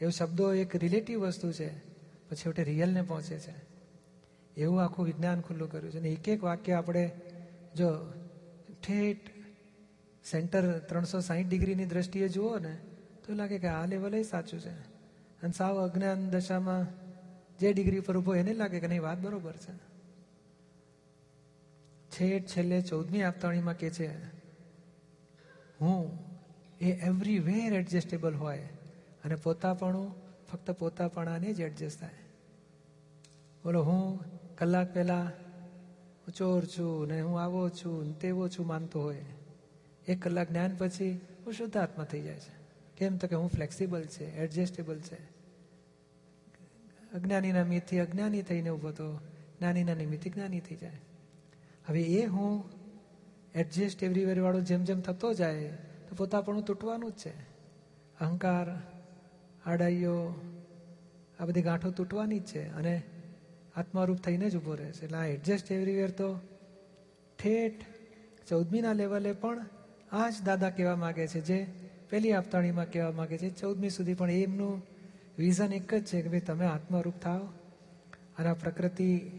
એવું 0.00 0.12
શબ્દો 0.12 0.52
એક 0.52 0.76
રિલેટિવ 0.76 1.20
વસ્તુ 1.20 1.52
છે 1.52 1.78
પછી 2.28 2.36
છેવટે 2.36 2.64
રિયલને 2.64 3.02
પહોંચે 3.02 3.38
છે. 3.38 3.54
એવું 4.56 4.82
આખું 4.82 5.06
વિજ્ઞાન 5.06 5.40
ખુલ્લું 5.40 5.72
કર્યું 5.72 5.92
છે. 5.92 5.98
અને 5.98 6.08
એક 6.08 6.28
એક 6.28 6.44
વાક્ય 6.44 6.72
આપણે 6.72 7.10
જો 7.76 8.12
ઠેઠ 8.86 9.18
સેન્ટર 10.30 10.78
ત્રણસો 10.78 11.20
સાહીઠ 11.20 11.48
ડિગ્રીની 11.48 11.86
દ્રષ્ટિએ 11.86 12.28
જુઓ 12.28 12.58
ને, 12.58 12.78
તો 13.26 13.34
લાગે 13.34 13.58
કે 13.58 13.66
આ 13.66 13.86
લેવલે 13.86 14.22
સાચું 14.22 14.60
છે. 14.60 14.70
અને 15.42 15.52
સાવ 15.52 15.88
અજ્ઞાન 15.88 16.30
દશામાં 16.30 17.09
જે 17.60 17.72
ડિગ્રી 17.72 18.00
પર 18.00 18.16
ઊભો 18.16 18.34
એને 18.34 18.54
લાગે 18.54 18.80
કે 18.80 18.86
નહીં, 18.86 19.02
વાત 19.02 19.18
બરોબર 19.18 19.52
છે. 19.52 19.72
છેટ, 22.10 22.46
છેલ્લે 22.46 22.80
ચૌદમી 22.80 23.22
આપતાણીમાં 23.22 23.76
કે 23.76 23.90
છે, 23.90 24.24
હું 25.80 26.18
એ 26.80 26.92
એવરી 26.92 27.38
વેર 27.38 27.72
એડજસ્ટેબલ 27.72 28.34
હોય 28.34 28.68
અને 29.24 29.34
પોતાપણું, 29.34 30.14
ફક્ત 30.52 30.70
પોતાપણાને 30.70 31.52
જ 31.52 31.60
એડજસ્ટ 31.60 32.00
થાય. 32.00 32.10
બોલો, 33.64 33.82
હું 33.82 34.24
કલાક 34.56 34.94
પહેલા 34.94 35.22
હું 36.22 36.34
ચોર 36.34 36.64
છું 36.64 37.08
ને 37.08 37.20
હું 37.20 37.40
આવો 37.40 37.68
છું 37.68 38.06
ને 38.06 38.12
તેવો 38.12 38.48
છું 38.48 38.66
માનતો 38.66 39.02
હોય. 39.02 39.24
એક 40.08 40.22
કલાક 40.22 40.48
જ્ઞાન 40.48 40.76
પછી 40.78 41.20
હું 41.46 41.52
શુદ્ધાત્મા 41.52 42.04
થઈ 42.04 42.22
જાય 42.22 42.38
છે. 42.38 42.54
કેમ 42.96 43.16
તો 43.16 43.26
કે 43.26 43.34
હું 43.34 43.48
ફ્લેક્સિબલ 43.48 44.04
છે 44.04 44.36
એડજસ્ટેબલ 44.36 45.00
છે. 45.00 45.39
અજ્ઞાનીના 47.14 47.64
મિતથી 47.64 47.98
અજ્ઞાની 47.98 48.42
થઈને 48.42 48.70
ઊભો 48.70 48.90
તો 48.90 49.06
જ્ઞાનીના 49.58 49.94
નિમિત્તે 49.94 50.30
જ્ઞાની 50.30 50.60
થઈ 50.60 50.76
જાય. 50.76 51.00
હવે 51.88 52.02
એ 52.02 52.24
હું 52.24 52.64
એડજસ્ટ 53.54 54.02
એવરીવેર 54.02 54.40
વાળો 54.40 54.60
જેમ 54.60 54.84
જેમ 54.84 55.00
થતો 55.00 55.34
જાય, 55.34 55.70
તો 56.08 56.14
પોતાપણું 56.14 56.64
તૂટવાનું 56.64 57.12
જ 57.12 57.14
છે. 57.14 57.32
અહંકાર, 58.20 58.68
આડાઈઓ, 59.66 60.16
આ 61.40 61.44
બધી 61.44 61.62
ગાંઠો 61.62 61.90
તૂટવાની 61.90 62.40
જ 62.40 62.44
છે 62.44 62.62
અને 62.68 63.02
આત્મારૂપ 63.76 64.18
થઈને 64.18 64.50
જ 64.50 64.56
ઊભો 64.56 64.74
રહેશે 64.74 65.04
એટલે 65.04 65.18
આ 65.18 65.26
એડજસ્ટ 65.26 65.72
એવરીવેર 65.72 66.10
તો 66.10 66.28
ઠેઠ 67.38 67.82
ચૌદમીના 68.48 68.92
લેવલે 68.92 69.32
પણ 69.32 69.66
આ 70.12 70.30
જ 70.30 70.34
દાદા 70.44 70.70
કહેવા 70.70 70.96
માગે 70.96 71.26
છે, 71.26 71.40
જે 71.40 71.58
પહેલી 72.10 72.32
આપતાણીમાં 72.32 72.90
કહેવા 72.90 73.10
માગે 73.10 73.38
છે, 73.38 73.50
ચૌદમી 73.50 73.90
સુધી 73.90 74.14
પણ 74.14 74.30
એમનું 74.30 74.82
વિઝન 75.40 75.72
એક 75.72 75.94
જ 75.94 76.04
છે 76.04 76.22
કે 76.22 76.28
ભાઈ 76.28 76.40
તમે 76.40 76.66
આત્મરૂપ 76.66 77.14
થાવ 77.22 77.46
અને 78.38 78.48
આ 78.48 78.54
પ્રકૃતિ 78.54 79.30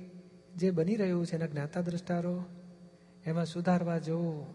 જે 0.55 0.71
બની 0.71 0.95
રહ્યું 0.95 1.25
છે, 1.25 1.35
એના 1.35 1.45
જ્ઞાતા 1.45 1.81
દ્રષ્ટારો 1.81 2.45
એમાં 3.25 3.45
સુધારવા 3.45 3.97
જવું 3.97 4.45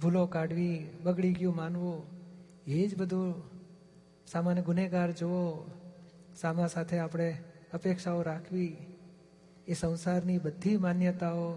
ભૂલો 0.00 0.26
કાઢવી, 0.26 0.86
બગડી 1.02 1.32
ગયું 1.32 1.56
માનવું, 1.56 2.02
એ 2.66 2.86
જ 2.86 2.96
બધું 2.96 3.34
સામાન્ય 4.26 4.62
ગુનેગાર 4.62 5.12
જુઓ 5.12 5.66
સામા 6.36 6.66
સાથે 6.66 6.98
આપણે 6.98 7.38
અપેક્ષાઓ 7.72 8.22
રાખવી, 8.22 8.76
એ 9.66 9.72
સંસારની 9.72 10.38
બધી 10.38 10.76
માન્યતાઓ, 10.76 11.54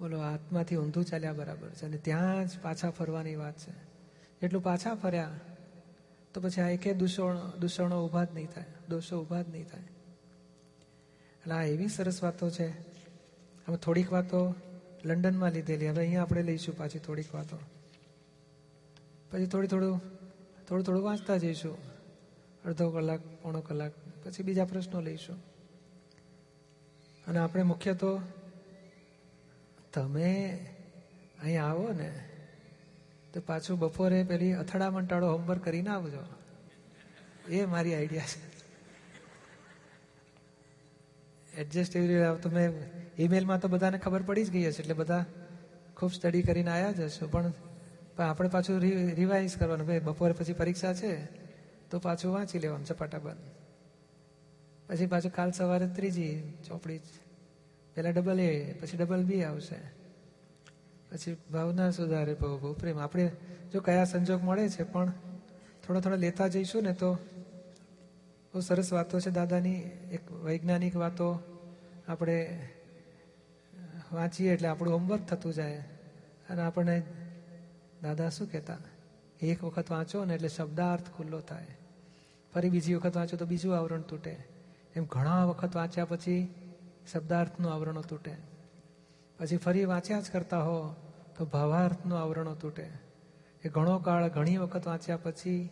બોલો, 0.00 0.18
આત્માથી 0.18 0.76
ઊંધું 0.76 1.04
ચાલ્યા 1.04 1.32
બરાબર 1.32 1.70
છે. 1.70 1.86
અને 1.86 1.96
ત્યાં 1.96 2.46
જ 2.46 2.50
પાછા 2.62 2.90
ફરવાની 2.90 3.36
વાત 3.36 3.54
છે. 3.58 3.72
એટલું 4.42 4.62
પાછા 4.62 4.94
ફર્યા 4.94 5.30
તો 6.34 6.40
પછી 6.40 6.60
આ 6.60 6.68
એકે 6.68 6.94
દૂષણ, 6.94 7.58
દૂષણો 7.60 8.06
ઊભા 8.06 8.24
જ 8.24 8.28
નહીં 8.34 8.46
થાય, 8.46 8.64
દોષો 8.88 9.22
ઊભા 9.22 9.42
જ 9.42 9.48
નહીં 9.48 9.68
થાય. 9.68 9.80
એટલે 9.80 11.54
આ 11.54 11.62
એવી 11.62 11.88
સરસ 11.88 12.22
વાતો 12.22 12.50
છે. 12.50 12.68
અમે 13.66 13.76
થોડીક 13.76 14.12
વાતો 14.12 14.54
લંડનમાં 15.04 15.52
લીધેલી, 15.52 15.88
હવે 15.88 15.98
અહીંયા 15.98 16.22
આપણે 16.22 16.42
લઈશું 16.42 16.76
પાછી 16.76 16.98
થોડીક 16.98 17.34
વાતો. 17.34 17.58
પછી 19.30 19.46
થોડી 19.46 19.66
થોડું 19.66 19.98
થોડું 20.68 20.84
થોડું 20.84 21.02
વાંચતા 21.02 21.36
જઈશું. 21.36 21.78
અડધો 22.64 22.90
કલાક, 22.90 23.20
પોણો 23.42 23.60
કલાક, 23.60 23.92
પછી 24.24 24.42
બીજા 24.42 24.64
પ્રશ્નો 24.64 25.00
લઈશું. 25.00 25.36
અને 27.26 27.38
આપણે 27.38 27.62
મુખ્ય 27.62 27.94
તો 27.94 28.22
તમે 29.92 30.58
અહીંયા 31.42 31.64
આવો 31.64 31.92
ને 31.92 32.33
તો 33.34 33.40
પાછું 33.40 33.78
બપોરે 33.78 34.24
પેલી 34.24 34.52
અથડામણ 34.52 35.06
ટાળો 35.06 35.32
હોમવર્ક 35.32 35.64
કરીને 35.64 35.90
આવજો. 35.90 36.22
એ 37.48 37.64
મારી 37.66 37.94
આઈડિયા 37.94 38.24
છે. 38.24 38.42
એડજસ્ટ 41.60 41.96
એવી 41.96 42.06
રીતે 42.06 42.42
તમે 42.42 42.64
ઈમેલમાં 43.18 43.60
તો 43.60 43.68
બધાને 43.68 43.98
ખબર 43.98 44.22
પડી 44.22 44.44
જ 44.44 44.50
ગઈ 44.50 44.66
હશે 44.66 44.82
એટલે 44.82 44.94
બધા 44.94 45.24
ખૂબ 45.96 46.12
સ્ટડી 46.12 46.42
કરીને 46.42 46.70
આવ્યા 46.70 46.92
જ 46.92 47.00
હશો. 47.00 47.26
પણ 47.26 47.52
આપણે 48.18 48.48
પાછું 48.48 48.80
રિવાઇઝ 49.14 49.56
કરવાનું. 49.56 49.86
ભાઈ, 49.86 50.00
બપોરે 50.00 50.32
પછી 50.32 50.52
પરીક્ષા 50.52 50.94
છે, 50.94 51.12
તો 51.90 51.98
પાછું 51.98 52.32
વાંચી 52.32 52.58
લેવાનું 52.58 52.86
ચપાટા 52.86 53.18
બંધ 53.18 53.50
પછી 54.88 55.06
પાછું 55.06 55.32
કાલ 55.32 55.50
સવારે 55.50 55.86
ત્રીજી 55.88 56.52
ચોપડી 56.68 56.98
પહેલાં 57.94 58.12
ડબલ 58.12 58.40
એ 58.40 58.72
પછી 58.72 58.96
ડબલ 58.96 59.24
બી 59.24 59.42
આવશે. 59.44 59.93
પછી 61.14 61.36
ભાવના 61.52 61.90
સુધારે 61.90 62.34
બહુ 62.34 62.58
બહુ 62.58 62.72
પ્રેમ. 62.72 62.98
આપણે 62.98 63.30
જો 63.72 63.80
કયા 63.80 64.04
સંજોગ 64.04 64.42
મળે 64.42 64.68
છે, 64.68 64.82
પણ 64.82 65.12
થોડા 65.86 66.00
થોડા 66.00 66.16
લેતા 66.16 66.46
જઈશું 66.46 66.82
ને 66.82 66.92
તો 66.92 67.14
બહુ 68.52 68.60
સરસ 68.60 68.92
વાતો 68.92 69.20
છે 69.20 69.30
દાદાની. 69.30 69.80
એક 70.12 70.32
વૈજ્ઞાનિક 70.32 70.96
વાતો 70.96 71.40
આપણે 72.08 72.68
વાંચીએ 74.12 74.52
એટલે 74.52 74.68
આપણું 74.68 74.94
હોમવર્ક 74.94 75.22
થતું 75.22 75.54
જાય. 75.54 75.84
અને 76.50 76.62
આપણને 76.62 77.02
દાદા 78.02 78.28
શું 78.28 78.50
કહેતા? 78.52 78.76
એક 79.40 79.64
વખત 79.64 79.90
વાંચો 79.90 80.24
ને 80.24 80.34
એટલે 80.34 80.48
શબ્દાર્થ 80.48 81.10
ખુલ્લો 81.10 81.40
થાય. 81.40 81.66
ફરી 82.54 82.70
બીજી 82.70 82.94
વખત 82.94 83.16
વાંચો 83.16 83.36
તો 83.36 83.46
બીજું 83.46 83.76
આવરણ 83.76 84.00
તૂટે. 84.00 84.36
એમ 84.96 85.04
ઘણા 85.04 85.44
વખત 85.44 85.76
વાંચ્યા 85.76 86.04
પછી 86.04 86.54
શબ્દાર્થનું 87.12 87.72
આવરણો 87.72 88.02
તૂટે. 88.02 88.34
પછી 89.38 89.56
ફરી 89.56 89.84
વાંચ્યા 89.84 90.20
જ 90.20 90.30
કરતા 90.30 90.62
હો. 90.62 90.94
તો 91.38 91.44
ભાવાર્થનું 91.44 92.20
આવરણો 92.20 92.54
તૂટે. 92.54 92.90
એ 93.64 93.68
ઘણો 93.68 93.98
કાળ 93.98 94.28
ઘણી 94.28 94.56
વખત 94.56 94.86
વાંચ્યા 94.86 95.16
પછી 95.16 95.68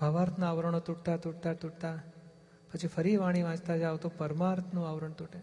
ભાવાર્થના 0.00 0.50
આવરણો 0.50 0.80
તૂટતા 0.80 1.16
તૂટતા 1.16 1.52
તૂટતા 1.52 1.94
પછી 2.72 2.86
ફરી 2.86 3.16
વાણી 3.16 3.42
વાંચતા 3.42 3.76
જાઓ 3.76 3.96
તો 3.96 4.08
પરમાર્થનું 4.08 4.88
આવરણ 4.88 5.12
તૂટે. 5.12 5.38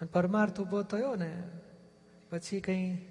અને 0.00 0.08
પરમાર્થ 0.12 0.60
ઊભો 0.60 0.82
થયો 0.82 1.14
ને, 1.14 1.42
પછી 2.30 2.60
કંઈ 2.60 3.06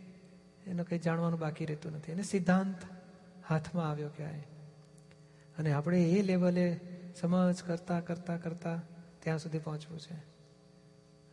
એનું 0.68 0.86
કંઈ 0.86 1.00
જાણવાનું 1.00 1.40
બાકી 1.40 1.66
રહેતું 1.66 1.92
નથી. 1.92 2.12
એને 2.12 2.24
સિદ્ધાંત 2.24 2.76
હાથમાં 3.50 3.90
આવ્યો 3.90 4.10
ક્યાંય. 4.10 4.40
અને 5.58 5.74
આપણે 5.74 6.04
એ 6.04 6.22
લેવલે 6.22 6.80
સમજ 7.22 7.64
કરતા 7.64 8.00
કરતા 8.00 8.38
કરતા 8.38 8.82
ત્યાં 9.20 9.40
સુધી 9.40 9.60
પહોંચવું 9.60 10.00
છે. 10.00 10.14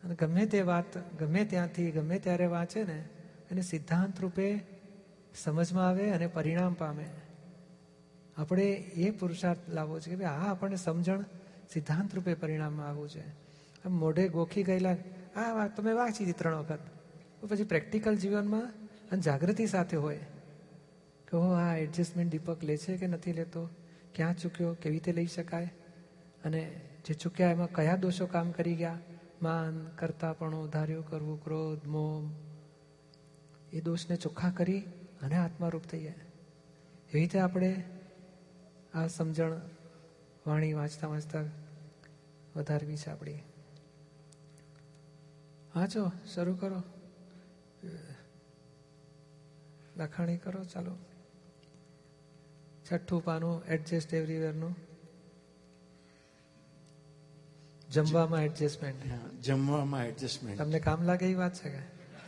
અને 0.03 0.15
ગમે 0.15 0.45
તે 0.45 0.61
વાત, 0.61 0.97
ગમે 1.19 1.45
ત્યાંથી, 1.45 1.91
ગમે 1.91 2.19
ત્યારે 2.19 2.45
વાંચે 2.45 2.83
ને 2.83 3.09
એને 3.53 3.61
સિદ્ધાંત 3.61 4.19
રૂપે 4.19 4.59
સમજમાં 5.43 5.87
આવે 5.87 6.09
અને 6.09 6.27
પરિણામ 6.27 6.73
પામે. 6.73 7.05
આપણે 8.37 8.71
એ 8.73 9.09
પુરુષાર્થ 9.09 9.59
લાવવો 9.69 9.99
છે 9.99 10.09
કે 10.09 10.15
ભાઈ 10.15 10.25
આ 10.25 10.51
આપણને 10.51 10.75
સમજણ 10.75 11.21
સિદ્ધાંત 11.73 12.15
રૂપે 12.15 12.33
પરિણામમાં 12.33 12.87
આવવું 12.87 13.09
છે. 13.09 13.29
આમ 13.85 13.91
મોઢે 13.91 14.27
ગોખી 14.27 14.63
ગયેલા, 14.63 14.95
આ 15.35 15.53
વાત 15.53 15.77
તમે 15.77 15.93
વાંચી 15.93 16.23
હતી 16.23 16.33
ત્રણ 16.33 16.55
વખત. 16.55 16.79
પછી 17.49 17.63
પ્રેક્ટિકલ 17.63 18.15
જીવનમાં 18.15 18.71
અને 19.11 19.21
જાગૃતિ 19.21 19.67
સાથે 19.67 19.97
હોય 19.97 20.17
કે 21.27 21.37
હો 21.37 21.51
આ 21.51 21.75
એડજસ્ટમેન્ટ 21.75 22.31
દીપક 22.31 22.63
લે 22.63 22.77
છે 22.77 22.97
કે 22.97 23.07
નથી 23.07 23.33
લેતો? 23.33 23.69
ક્યાં 24.15 24.37
ચૂક્યો? 24.37 24.73
કેવી 24.73 24.95
રીતે 24.95 25.13
લઈ 25.13 25.27
શકાય? 25.27 25.73
અને 26.45 26.81
જે 27.05 27.13
ચૂક્યા 27.13 27.51
એમાં 27.51 27.71
કયા 27.71 27.95
દોષો 27.95 28.25
કામ 28.25 28.51
કરી 28.51 28.75
ગયા? 28.75 28.99
માન, 29.41 29.91
કરતાપણું, 29.95 30.69
ધાર્યું 30.69 31.09
કરવું, 31.09 31.43
ક્રોધ, 31.43 31.87
મોહ 31.87 32.31
એ 33.73 33.81
દોષને 33.81 34.15
ચોખ્ખા 34.15 34.49
કરી 34.49 34.79
અને 35.21 35.35
આત્મારૂપ 35.35 35.83
થઈએ. 35.83 36.15
એવી 37.09 37.19
રીતે 37.19 37.39
આપણે 37.39 37.83
આ 38.93 39.07
સમજણ 39.07 39.61
વાણી 40.47 40.73
વાંચતા 40.73 41.07
વાંચતા 41.07 41.43
વધારવી 42.55 42.97
છે 42.97 43.09
આપણી. 43.09 43.43
વાંચો 45.75 46.11
શરૂ 46.33 46.55
કરો. 46.55 46.83
લખાણી 49.97 50.37
કરો 50.37 50.63
ચાલો. 50.63 50.95
છઠ્ઠું 52.91 53.25
પાનું 53.25 53.63
એડજસ્ટ 53.65 54.13
એવરીવેરનું 54.13 54.75
જમવામાં 57.89 58.43
એડજસ્ટમેન્ટ 58.43 59.03
જમવામાં 59.41 60.05
એડજસ્ટમેન્ટ 60.05 60.59
તમને 60.59 60.79
કામ 60.79 61.03
લાગે 61.03 61.31
એ 61.31 61.33
વાત 61.33 61.53
છે 61.53 61.69
કે? 61.69 61.77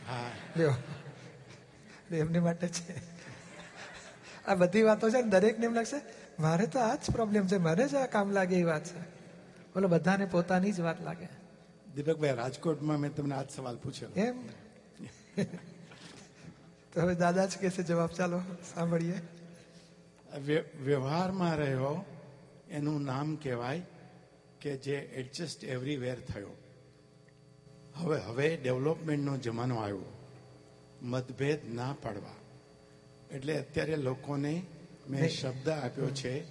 હા. 0.08 0.30
લ્યો. 0.56 0.74
એમની 2.14 2.38
માટે 2.38 2.68
છે. 2.68 2.94
આ 4.46 4.54
બધી 4.54 4.82
વાતો 4.82 5.10
છે 5.10 5.16
ને 5.16 5.22
દરેકને 5.22 5.66
એમ 5.66 5.74
લાગશે 5.74 6.00
મારે 6.38 6.66
તો 6.66 6.78
આ 6.78 6.94
જ 6.94 6.98
પ્રોબ્લેમ 7.12 7.46
છે 7.46 7.56
મને 7.56 7.88
જ 7.88 7.94
આ 7.94 8.06
કામ 8.06 8.30
લાગે 8.30 8.56
એ 8.56 8.62
વાત 8.62 8.84
છે. 8.84 9.00
બોલો 9.74 9.88
બધાને 9.88 10.24
પોતાની 10.24 10.72
જ 10.72 10.80
વાત 10.80 11.02
લાગે. 11.02 11.28
દીપકભાઈ 11.94 12.34
રાજકોટમાં 12.34 12.96
મેં 12.96 13.14
તમને 13.14 13.34
આજ 13.34 13.50
સવાલ 13.50 13.76
પૂછ્યો 13.76 14.08
એમ? 14.16 14.46
તો 16.94 17.00
હવે 17.00 17.14
દાદા 17.14 17.46
જ 17.46 17.56
કહેશે 17.60 17.82
જવાબ. 17.82 18.10
ચાલો 18.10 18.40
સાંભળીએ. 18.74 19.20
વ્ય- 20.38 20.82
વ્યવહારમાં 20.82 21.56
રહ્યો 21.56 22.04
એનું 22.70 23.02
નામ 23.02 23.36
કહેવાય 23.36 23.82
કે 24.60 24.76
જે 24.76 24.96
એડજસ્ટ 24.96 25.64
એવરીવેર 25.64 26.20
થયો. 26.20 26.48
હવે 27.94 28.18
હવે 28.18 28.56
ડેવલપમેન્ટનો 28.56 29.36
જમાનો 29.36 29.76
આવ્યો. 29.76 30.15
મતભેદ 31.02 31.74
ના 31.74 31.94
પાડવા. 32.02 32.34
એટલે 33.30 33.58
અત્યારે 33.58 33.96
લોકોને 33.96 34.62
મેં 35.10 35.28
શબ્દ 35.28 35.68
આપ્યો 35.68 36.06
છે 36.06 36.44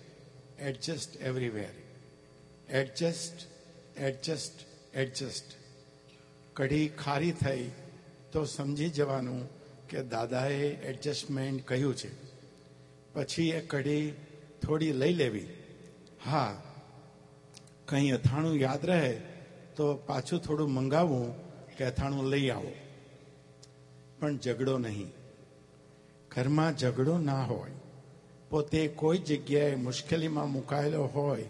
adjust 0.59 1.21
everywhere 1.21 1.69
adjust 2.69 3.47
adjust 3.97 4.53
adjust 4.93 5.45
કઢી 6.55 6.87
ખારી 6.87 7.31
થઈ 7.31 7.71
તો 8.31 8.45
સમજી 8.45 8.89
જવાનું 8.89 9.49
કે 9.87 10.03
દાદાએ 10.03 10.69
એડજસ્ટમેન્ટ 10.69 11.67
કહ્યું 11.67 11.95
છે. 11.95 12.09
પછી 13.13 13.49
એ 13.49 13.61
કઢી 13.61 14.13
થોડી 14.61 14.91
લઈ 14.91 15.13
લેવી. 15.13 15.47
હા 16.25 16.61
કંઈ 17.87 18.11
અથાણું 18.11 18.55
યાદ 18.55 18.85
રહે 18.85 19.21
તો 19.75 19.95
પાછું 19.95 20.39
થોડું 20.39 20.71
મંગાવવું 20.71 21.33
કે 21.75 21.85
અથાણું 21.85 22.29
લઈ 22.29 22.49
આવો. 22.49 22.85
પણ 24.19 24.38
ઝઘડો 24.38 24.77
નહીં. 24.77 25.12
ઘરમાં 26.31 26.77
ઝઘડો 26.77 27.17
ના 27.17 27.43
હોય, 27.43 27.72
પોતે 28.50 28.88
કોઈ 28.88 29.17
જગ્યાએ 29.17 29.75
મુશ્કેલીમાં 29.75 30.51
મુકાયેલો 30.51 31.03
હોય, 31.03 31.45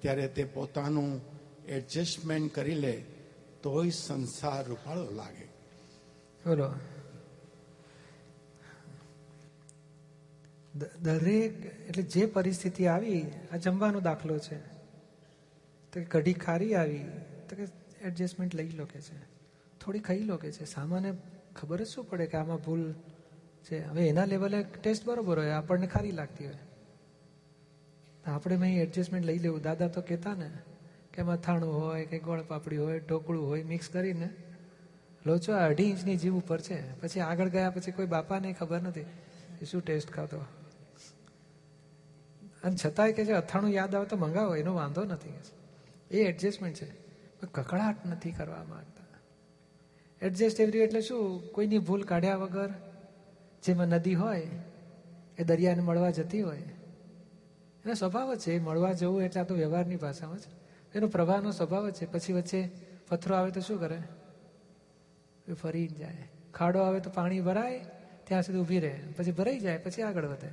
ત્યારે 0.00 0.28
તે 0.28 0.44
પોતાનું 0.44 1.20
એડજસ્ટમેન્ટ 1.66 2.54
કરી 2.54 2.74
લે, 2.74 3.04
તોય 3.62 3.90
સંસાર 3.90 4.64
રૂપાળો 4.64 5.10
લાગે. 5.10 5.44
બોલો. 6.46 6.72
દરેક, 11.02 11.64
એટલે 11.88 12.02
જે 12.02 12.26
પરિસ્થિતિ 12.26 12.86
આવી, 12.86 13.24
આ 13.52 13.56
જમવાનો 13.56 14.00
દાખલો 14.00 14.38
છે. 14.38 14.58
તો 15.92 16.04
કઢી 16.10 16.32
ખારી 16.32 16.74
આવી, 16.74 17.04
તો 17.48 17.56
કે 17.56 17.66
એડજસ્ટમેન્ટ 18.00 18.54
લઈ 18.54 18.70
લો 18.70 18.84
કે 18.84 19.00
છે. 19.00 19.18
થોડી 19.80 19.98
ખાઈ 19.98 20.18
લો 20.18 20.36
કે 20.36 20.52
છે. 20.52 20.64
સામાન્ય 20.64 21.14
ખબર 21.60 21.84
જ 21.84 21.86
શું 21.86 22.04
પડે 22.04 22.26
કે 22.26 22.38
આમાં 22.38 22.56
ભૂલ 22.56 22.92
છે? 23.64 23.84
હવે 23.84 24.08
એના 24.08 24.24
લેવલે 24.24 24.62
ટેસ્ટ 24.62 25.06
બરોબર 25.06 25.38
હોય, 25.38 25.50
આપણને 25.50 25.86
ખારી 25.86 26.10
લાગતી 26.10 26.46
હોય. 26.46 26.58
આપણે 28.26 28.56
મેં 28.56 28.82
એડજસ્ટમેન્ટ 28.82 29.26
લઈ 29.26 29.38
લેવું. 29.38 29.62
દાદા 29.62 29.88
તો 29.88 30.00
કહેતા 30.00 30.34
ને 30.34 30.50
કે 31.14 31.22
મથાણું 31.22 31.74
હોય 31.74 32.06
કે 32.06 32.18
ગોળ 32.18 32.42
પાપડી 32.42 32.76
હોય, 32.76 32.98
ઢોકળું 32.98 33.46
હોય 33.46 33.62
મિક્સ 33.62 33.88
કરીને. 33.88 34.30
લોચો 35.26 35.52
અઢી 35.54 35.84
ઇંચની 35.84 36.16
જીવ 36.16 36.34
ઉપર 36.34 36.60
છે. 36.60 37.00
પછી 37.00 37.20
આગળ 37.20 37.48
ગયા 37.48 37.70
પછી 37.70 37.90
કોઈ 37.90 38.06
બાપાને 38.06 38.52
ખબર 38.52 38.80
નથી. 38.80 39.00
એ 39.62 39.64
શું 39.64 39.82
ટેસ્ટ 39.82 40.10
ખાતો 40.10 40.38
અને 42.64 42.76
છતાંય 42.86 43.12
કે 43.12 43.24
છે, 43.24 43.32
અથાણું 43.32 43.70
યાદ 43.70 43.94
આવે 43.94 44.06
તો 44.06 44.16
મંગાવો, 44.16 44.56
એનો 44.56 44.74
વાંધો 44.74 45.04
નથી. 45.04 45.34
એ 46.10 46.24
એડજસ્ટમેન્ટ 46.24 46.76
છે. 46.76 46.90
પણ 47.40 47.46
કકડાટ 47.46 48.06
નથી 48.06 48.30
કરવા 48.30 48.64
માંગતા. 48.64 48.97
એડજસ્ટ 50.22 50.60
એવરી 50.60 50.78
એટલે 50.78 51.00
શું? 51.00 51.52
કોઈની 51.52 51.78
ભૂલ 51.78 52.02
કાઢ્યા 52.02 52.36
વગર 52.36 52.70
જેમાં 53.64 53.86
નદી 53.86 54.14
હોય, 54.14 54.48
એ 55.38 55.44
દરિયાને 55.44 55.82
મળવા 55.82 56.10
જતી 56.10 56.42
હોય. 56.42 56.58
એનો 57.84 57.94
સ્વભાવ 57.94 58.34
જ 58.34 58.38
છે. 58.38 58.58
મળવા 58.58 58.92
જવું 58.92 59.22
એટલે 59.22 59.40
આ 59.40 59.44
તો 59.44 59.54
વ્યવહારની 59.54 59.96
ભાષામાં 59.96 60.38
છે 60.38 60.50
એનો 60.94 61.06
પ્રવાહનો 61.06 61.50
સ્વભાવ 61.50 61.90
જ 61.90 61.94
છે. 61.94 62.06
પછી 62.06 62.32
વચ્ચે 62.32 62.68
પથ્થરો 63.08 63.36
આવે 63.36 63.50
તો 63.50 63.60
શું 63.60 63.80
કરે? 63.80 63.98
એ 65.48 65.52
ફરી 65.52 65.86
જાય. 65.86 66.28
ખાડો 66.54 66.80
આવે 66.80 67.00
તો 67.00 67.10
પાણી 67.10 67.40
ભરાય, 67.40 67.84
ત્યાં 68.24 68.42
સુધી 68.42 68.58
ઊભી 68.58 68.80
રહે. 68.80 69.00
પછી 69.16 69.32
ભરાઈ 69.32 69.60
જાય, 69.60 69.78
પછી 69.78 70.02
આગળ 70.02 70.24
વધે. 70.24 70.48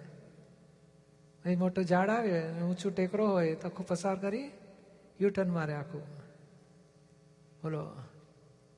અહીં 1.46 1.60
મોટો 1.60 1.84
ઝાડ 1.84 2.10
આવે, 2.10 2.52
ઊંચું 2.52 2.96
ટેકરો 2.96 3.28
હોય, 3.28 3.56
તો 3.56 3.68
આખું 3.68 3.88
પસાર 3.88 4.16
કરી 4.16 4.52
યુટર્ન 5.22 5.50
મારે 5.50 5.74
આખું. 5.74 6.02
બોલો. 7.64 7.92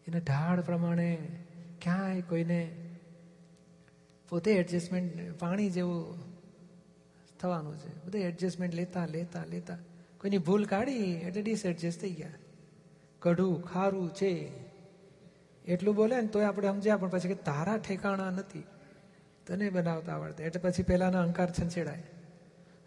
એને 0.08 0.20
ઢાળ 0.20 0.62
પ્રમાણે 0.62 1.18
ક્યાંય 1.82 2.22
કોઈને 2.22 2.76
પોતે 4.30 4.52
એડજસ્ટમેન્ટ 4.52 5.40
પાણી 5.40 5.70
જેવું 5.70 6.18
થવાનું 7.40 7.78
છે. 7.78 8.06
બધે 8.06 8.20
એડજસ્ટમેન્ટ 8.20 8.74
લેતા 8.74 9.06
લેતા 9.06 9.44
લેતા. 9.46 9.78
કોઈની 10.22 10.38
ભૂલ 10.38 10.66
કાઢી 10.66 11.14
એટલે 11.14 11.42
ડિસએડજસ્ટ 11.42 12.02
થઈ 12.02 12.14
ગયા. 12.14 12.30
કઢું, 13.20 13.64
ખારું 13.64 14.14
છે. 14.14 14.52
એટલું 15.66 15.96
બોલે 15.96 16.22
ને 16.22 16.28
તોય 16.28 16.46
આપણે 16.46 16.68
સમજ્યા, 16.68 16.98
પણ 16.98 17.10
પછી 17.10 17.28
કે 17.28 17.36
તારા 17.36 17.78
ઠેકાણા 17.78 18.30
નથી. 18.30 18.64
તને 19.48 19.70
બનાવતા 19.70 20.14
આવડતા. 20.14 20.44
એટલે 20.44 20.62
પછી 20.62 20.84
પહેલાના 20.84 21.22
અહંકાર 21.22 21.52
છંછેડાય. 21.52 22.04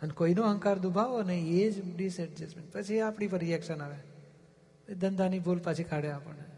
અને 0.02 0.10
કોઈનો 0.10 0.42
અહંકાર 0.42 0.78
દુભાવો 0.78 1.22
ને 1.22 1.38
એ 1.38 1.70
જ 1.70 1.96
ડિસએડજસ્ટમેન્ટ 1.96 2.76
પછી 2.76 3.00
આપણી 3.00 3.26
પર 3.26 3.38
રિએક્શન 3.38 3.82
આવે. 3.82 4.94
ધંધાની 4.94 5.38
ભૂલ 5.38 5.58
પાછી 5.58 5.84
કાઢે 5.84 6.10
આપણને. 6.10 6.49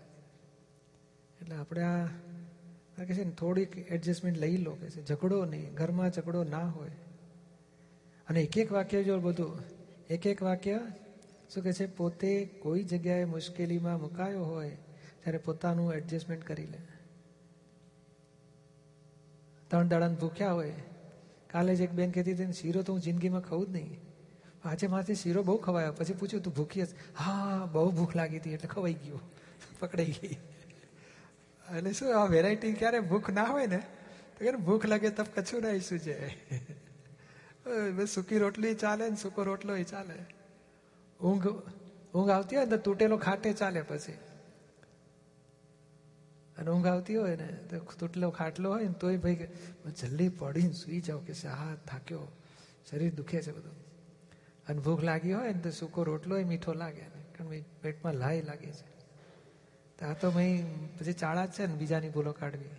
એટલે 1.53 1.61
આપણે 1.61 1.83
આ 2.99 3.05
કે 3.05 3.15
છે 3.15 3.25
ને, 3.25 3.31
થોડીક 3.31 3.93
એડજસ્ટમેન્ટ 3.93 4.39
લઈ 4.39 4.57
લો, 4.57 4.73
કે 4.73 4.91
છે, 4.91 5.07
ઝઘડો 5.07 5.45
નહીં, 5.45 5.75
ઘરમાં 5.75 6.11
ઝઘડો 6.11 6.45
ના 6.45 6.67
હોય. 6.69 6.91
અને 8.29 8.41
એક 8.41 8.59
એક 8.59 8.73
વાક્ય 8.73 9.03
જો 9.03 9.21
બધું, 9.21 9.63
એક 10.11 10.27
એક 10.27 10.43
વાક્ય 10.43 10.81
શું 11.55 11.63
કે 11.63 11.73
છે, 11.73 11.87
પોતે 11.87 12.45
કોઈ 12.45 12.83
જગ્યાએ 12.83 13.25
મુશ્કેલીમાં 13.25 14.01
મુકાયો 14.01 14.45
હોય, 14.45 14.71
ત્યારે 15.21 15.39
પોતાનું 15.39 15.93
એડજસ્ટમેન્ટ 15.95 16.45
કરી 16.45 16.67
લે. 16.67 16.79
ત્રણ 19.69 19.89
દાડાને 19.89 20.15
ભૂખ્યા 20.15 20.53
હોય, 20.53 20.73
કાલે 21.47 21.77
જ 21.77 21.81
એક 21.81 21.93
બેન 21.93 22.11
કહેતી 22.11 22.33
હતી 22.33 22.53
શીરો 22.53 22.83
તો 22.83 22.93
હું 22.93 23.01
જિંદગીમાં 23.01 23.41
ખાઉં 23.41 23.67
જ 23.67 23.71
નહીં. 23.71 24.01
આજે 24.65 24.87
માથે 24.87 25.15
શીરો 25.15 25.43
બહુ 25.43 25.57
ખવાયો, 25.57 25.93
પછી 25.93 26.15
પૂછ્યું, 26.15 26.43
તું 26.43 26.55
ભૂખી 26.55 26.83
હા, 27.15 27.69
બહુ 27.73 27.91
ભૂખ 27.91 28.17
લાગી 28.17 28.39
હતી, 28.39 28.51
એટલે 28.51 28.69
ખવાઈ 28.69 28.93
ગયું. 28.93 29.21
પકડાઈ 29.81 30.15
ગઈ. 30.23 30.37
એટલે 31.77 31.93
શું, 31.93 32.09
આ 32.21 32.27
વેરાયટી 32.27 32.73
ક્યારે 32.73 33.01
ભૂખ 33.01 33.31
ના 33.31 33.45
હોય 33.45 33.67
ને, 33.67 33.79
તો 34.37 34.45
કે 34.45 34.53
ભૂખ 34.53 34.87
લાગે 34.87 35.11
તો 35.11 35.25
કછું 35.25 35.63
ના 35.63 35.79
શું 35.79 35.99
છે. 35.99 36.17
સૂકી 38.07 38.39
રોટલી 38.39 38.75
ચાલે 38.75 39.09
ને 39.11 39.17
સૂકો 39.17 39.43
રોટલો 39.43 39.83
ચાલે. 39.83 40.15
ઊંઘ 41.21 41.49
ઊંઘ 42.15 42.31
આવતી 42.31 42.57
હોય 42.57 42.67
ને 42.67 42.77
તૂટેલો 42.77 43.17
ખાટે 43.17 43.53
ચાલે 43.53 43.83
પછી. 43.83 44.13
અને 46.57 46.71
ઊંઘ 46.71 46.87
આવતી 46.87 47.17
હોય 47.17 47.37
ને 47.37 47.49
તો 47.71 47.79
તૂટેલો 47.79 48.31
ખાટલો 48.31 48.71
હોય 48.71 48.85
ને 48.85 48.95
તોય 49.01 49.17
ભાઈ 49.17 49.49
જલ્દી 50.01 50.29
પડીને 50.29 50.73
સુઈ 50.73 51.01
જાઉં 51.01 51.27
કે 51.27 51.33
હા, 51.49 51.77
થાક્યો. 51.87 52.29
શરીર 52.91 53.15
દુખે 53.15 53.43
છે 53.43 53.53
બધું. 53.53 53.77
અને 54.69 54.81
ભૂખ 54.81 55.03
લાગી 55.05 55.33
હોય 55.33 55.53
ને 55.53 55.61
તો 55.61 55.71
સૂકો 55.71 56.05
રોટલો 56.05 56.35
મીઠો 56.45 56.73
લાગે 56.75 57.05
ને, 57.05 57.21
કારણ 57.39 57.49
પેટમાં 57.83 58.15
લાઈ 58.15 58.43
લાગે 58.43 58.73
છે. 58.73 59.02
આ 60.03 60.15
તો 60.15 60.31
ભાઈ 60.31 60.55
પછી 60.99 61.13
ચાળા 61.13 61.47
છે 61.47 61.67
ને, 61.67 61.75
બીજાની 61.75 62.09
ભૂલો 62.09 62.33
કાઢવી. 62.33 62.73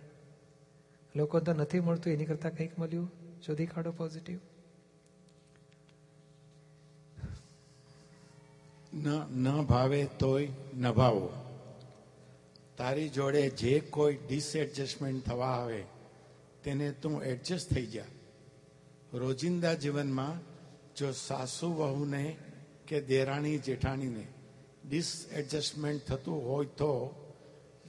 લોકો 1.14 1.40
તો 1.40 1.52
નથી 1.52 1.80
મળતું, 1.80 2.12
એની 2.12 2.24
કરતાં 2.24 2.52
કંઈક 2.56 2.74
મળ્યું. 2.78 3.08
શોધી 3.44 3.66
કાઢો 3.66 3.92
પોઝિટિવ 3.92 4.38
ન 8.92 9.06
ન 9.44 9.46
ભાવે 9.64 10.00
તોય 10.18 10.48
નભાવો 10.74 11.28
તારી 12.78 13.08
જોડે 13.08 13.42
જે 13.50 13.72
કોઈ 13.94 14.18
ડિસએડજસ્ટમેન્ટ 14.28 15.24
થવા 15.26 15.54
આવે, 15.60 15.82
તેને 16.64 16.88
તું 16.92 17.14
એડજસ્ટ 17.22 17.68
થઈ 17.74 17.86
જા. 17.86 18.10
રોજિંદા 19.12 19.74
જીવનમાં 19.74 20.36
જો 20.96 21.08
સાસુ 21.12 21.68
વહુને 21.74 22.24
કે 22.86 22.96
દેરાણી 23.00 23.58
જેઠાણીને 23.58 24.24
ડિસએડજસ્ટમેન્ટ 24.88 26.04
થતું 26.04 26.48
હોય 26.48 26.66
તો 26.66 27.20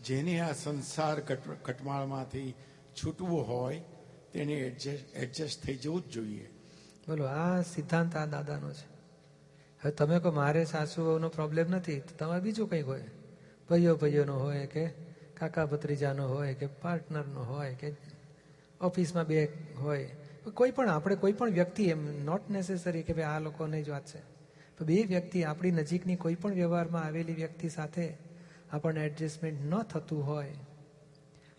જેને 0.04 0.40
આ 0.40 0.52
સંસાર 0.52 1.20
કટ- 1.20 1.64
કટમાળમાંથી 1.64 2.54
છૂટવું 3.04 3.48
હોય 3.48 3.82
તેને 4.32 4.54
એડજસ્ટ 4.54 5.16
એડજસ્ટ 5.16 5.64
થઈ 5.64 5.76
જવું 5.76 6.02
જ 6.02 6.06
જોઈએ. 6.06 6.50
બોલો, 7.08 7.26
આ 7.26 7.62
સિદ્ધાંત 7.62 8.16
આ 8.16 8.26
દાદાનો 8.26 8.74
છે. 8.74 8.96
હવે 9.84 9.92
તમે 9.92 10.20
કહો, 10.20 10.32
મારે 10.32 10.66
સાસુઓનો 10.66 11.30
પ્રોબ્લેમ 11.30 11.70
નથી, 11.70 12.00
તો 12.00 12.16
તમારે 12.18 12.42
બીજું 12.42 12.70
કંઈક 12.70 12.86
હોય? 12.86 13.04
ભાઈઓ 13.70 13.96
ભાઈઓનો 13.96 14.40
હોય 14.40 14.66
કે 14.66 14.88
કાકા 15.38 15.66
ભત્રીજાનો 15.66 16.28
હોય 16.28 16.54
કે 16.54 16.68
પાર્ટનરનો 16.68 17.44
હોય 17.44 17.76
કે 17.76 17.94
ઓફિસમાં 18.82 19.26
બે 19.26 19.46
હોય? 19.80 20.10
કોઈ 20.54 20.72
પણ, 20.72 20.90
આપણે 20.90 21.16
કોઈ 21.16 21.32
પણ 21.32 21.52
વ્યક્તિ 21.52 21.84
એમ 21.84 22.24
નોટ 22.24 22.50
નેસેસરી 22.50 23.04
કે 23.04 23.14
ભાઈ 23.14 23.24
આ 23.24 23.40
લોકોની 23.40 23.84
જ 23.84 23.90
વાત 23.90 24.06
છે. 24.06 24.35
તો 24.78 24.86
બે 24.86 25.04
વ્યક્તિ 25.04 25.44
આપણી 25.44 25.72
નજીકની 25.72 26.16
કોઈ 26.16 26.36
પણ 26.36 26.54
વ્યવહારમાં 26.54 27.04
આવેલી 27.04 27.34
વ્યક્તિ 27.34 27.70
સાથે 27.70 28.18
આપણને 28.72 29.06
એડજસ્ટમેન્ટ 29.06 29.66
ન 29.66 29.82
થતું 29.82 30.28
હોય, 30.28 30.54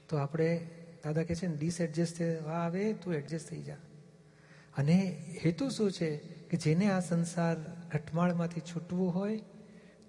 તો 0.08 0.16
આપણે 0.16 0.66
દાદા 1.04 1.22
કહે 1.22 1.34
છે 1.34 1.46
ને 1.46 1.56
ડિસએડજસ્ટ 1.56 2.16
થવા 2.16 2.52
આવે, 2.52 2.92
તું 2.92 3.14
એડજસ્ટ 3.14 3.48
થઈ 3.48 3.62
જા. 3.62 3.76
અને 4.76 5.22
હેતુ 5.44 5.68
શું 5.68 5.92
છે 5.92 6.16
કે 6.18 6.56
જેને 6.56 6.90
આ 6.90 7.00
સંસાર 7.00 7.56
ઘટમાળમાંથી 7.92 8.60
છૂટવું 8.60 9.14
હોય, 9.14 9.40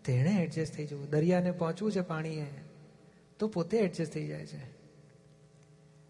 તેણે 0.05 0.43
એડજસ્ટ 0.43 0.73
થઈ 0.73 0.85
જવું. 0.85 1.09
દરિયાને 1.09 1.51
પહોંચવું 1.51 1.91
છે 1.91 2.01
પાણીએ, 2.01 2.45
તો 3.39 3.47
પોતે 3.47 3.77
એડજસ્ટ 3.77 4.13
થઈ 4.13 4.27
જાય 4.27 4.45
છે. 4.45 4.63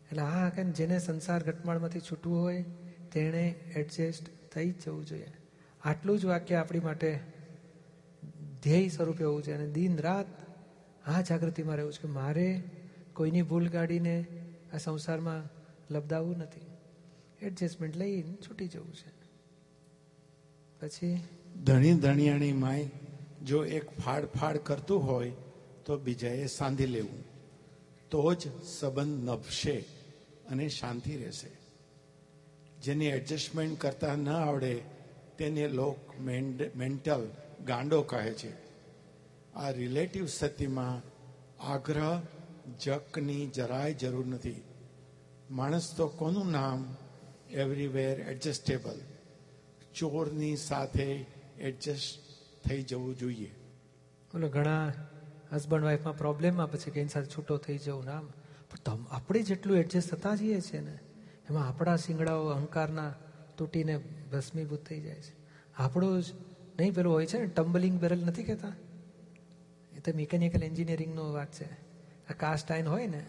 એટલે 0.07 0.21
આ 0.21 0.49
કે 0.49 0.63
જેને 0.63 0.99
સંસાર 0.99 1.43
ઘટમાળમાંથી 1.43 1.99
છૂટવું 1.99 2.41
હોય, 2.41 2.65
તેણે 3.12 3.55
એડજસ્ટ 3.75 4.51
થઈ 4.53 4.71
જવું 4.71 5.05
જોઈએ. 5.05 5.31
આટલું 5.88 6.19
જ 6.19 6.26
વાક્ય 6.26 6.56
આપણી 6.56 6.80
માટે 6.80 7.19
ધ્યેય 8.63 8.89
સ્વરૂપે 8.89 9.23
હોવું 9.23 9.43
છે 9.43 9.54
અને 9.54 9.67
દિન 9.67 9.97
રાત 9.97 10.26
આ 11.06 11.21
જાગૃતિમાં 11.21 11.76
રહેવું 11.76 11.93
છે 11.93 12.02
કે 12.02 12.08
મારે 12.08 12.63
કોઈની 13.13 13.41
ભૂલ 13.41 13.69
કાઢીને 13.69 14.26
આ 14.73 14.78
સંસારમાં 14.78 15.50
લબદાવવું 15.93 16.38
નથી. 16.38 16.62
એડજસ્ટમેન્ટ 17.41 17.95
લઈને 17.95 18.34
છૂટી 18.34 18.67
જવું 18.67 18.93
છે. 18.93 19.10
પછી? 20.82 21.23
ધણી 21.63 21.93
ધણિયાણી 21.93 22.54
માય 22.54 22.89
જો 23.45 23.65
એક 23.65 23.89
ફાડ 23.89 24.26
ફાડ 24.26 24.58
કરતું 24.58 25.06
હોય 25.06 25.32
તો 25.86 25.97
બીજાએ 25.97 26.45
સાંધી 26.45 26.86
લેવું. 26.86 27.23
તો 28.10 28.34
જ 28.34 28.63
સંબંધ 28.63 29.30
નભશે 29.30 29.86
અને 30.50 30.69
શાંતિ 30.69 31.17
રહેશે. 31.17 31.50
જેની 32.82 33.06
એડજસ્ટમેન્ટ 33.06 33.80
કરતા 33.80 34.15
ન 34.15 34.30
આવડે 34.30 34.96
તેને 35.38 35.67
લોક 35.69 36.00
મેન્ટલ 36.76 37.23
ગાંડો 37.65 38.02
કહે 38.02 38.34
છે. 38.34 38.52
આ 39.54 39.69
રિલેટિવ 39.71 40.26
સતીમાં 40.28 40.95
આગ્રહ, 41.63 42.21
જકની 42.80 43.47
જરાય 43.47 43.93
જરૂર 43.93 44.26
નથી. 44.26 44.62
માણસ 45.50 45.95
તો 45.97 46.08
કોનું 46.08 46.52
નામ 46.52 46.80
એવરીવેર 47.52 48.19
એડજસ્ટેબલ 48.19 48.97
ચોરની 49.95 50.56
સાથે 50.56 51.08
એડજસ્ટ 51.60 52.19
થઈ 52.67 52.82
જવું 52.84 53.17
જોઈએ. 53.17 53.52
બોલો 54.32 54.47
ઘણા 54.50 54.93
હસબન્ડ 55.54 55.84
વાઈફમાં 55.84 56.17
પ્રોબ્લેમમાં 56.17 56.71
પછી 56.71 56.91
કે 56.91 57.00
એની 57.00 57.10
સાથે 57.10 57.30
છૂટો 57.38 57.58
થઈ 57.58 57.78
જવું 57.78 58.06
નામ 58.06 58.26
પણ 58.71 59.06
આપણે 59.12 59.41
જેટલું 59.41 59.78
એડજસ્ટ 59.78 60.10
થતા 60.15 60.36
જઈએ 60.36 60.60
છીએ 60.62 60.82
ને, 60.82 60.95
એમાં 61.50 61.67
આપણા 61.67 61.97
શિંગડાઓ, 61.97 62.47
અહંકારના 62.47 63.12
તૂટીને 63.58 63.95
ભસ્મીભૂત 64.32 64.84
થઈ 64.84 65.02
જાય 65.02 65.16
છે. 65.16 65.34
આપણો 65.76 66.22
જ 66.22 66.26
નહીં, 66.80 66.96
પેલું 66.96 67.13
હોય 67.13 67.26
છે 67.26 67.38
ને 67.38 67.48
ટમ્બલિંગ 67.48 68.00
બેરલ 68.00 68.26
નથી 68.26 68.44
કહેતા? 68.44 68.74
એ 69.96 70.00
તો 70.00 70.12
મિકેનિકલ 70.16 70.63
એન્જિનિયરિંગનો 70.63 71.34
વાત 71.34 71.54
છે. 71.54 71.66
આ 72.30 72.34
કાસ્ટ 72.38 72.72
આયન 72.72 72.88
હોય 72.88 73.08
ને, 73.08 73.24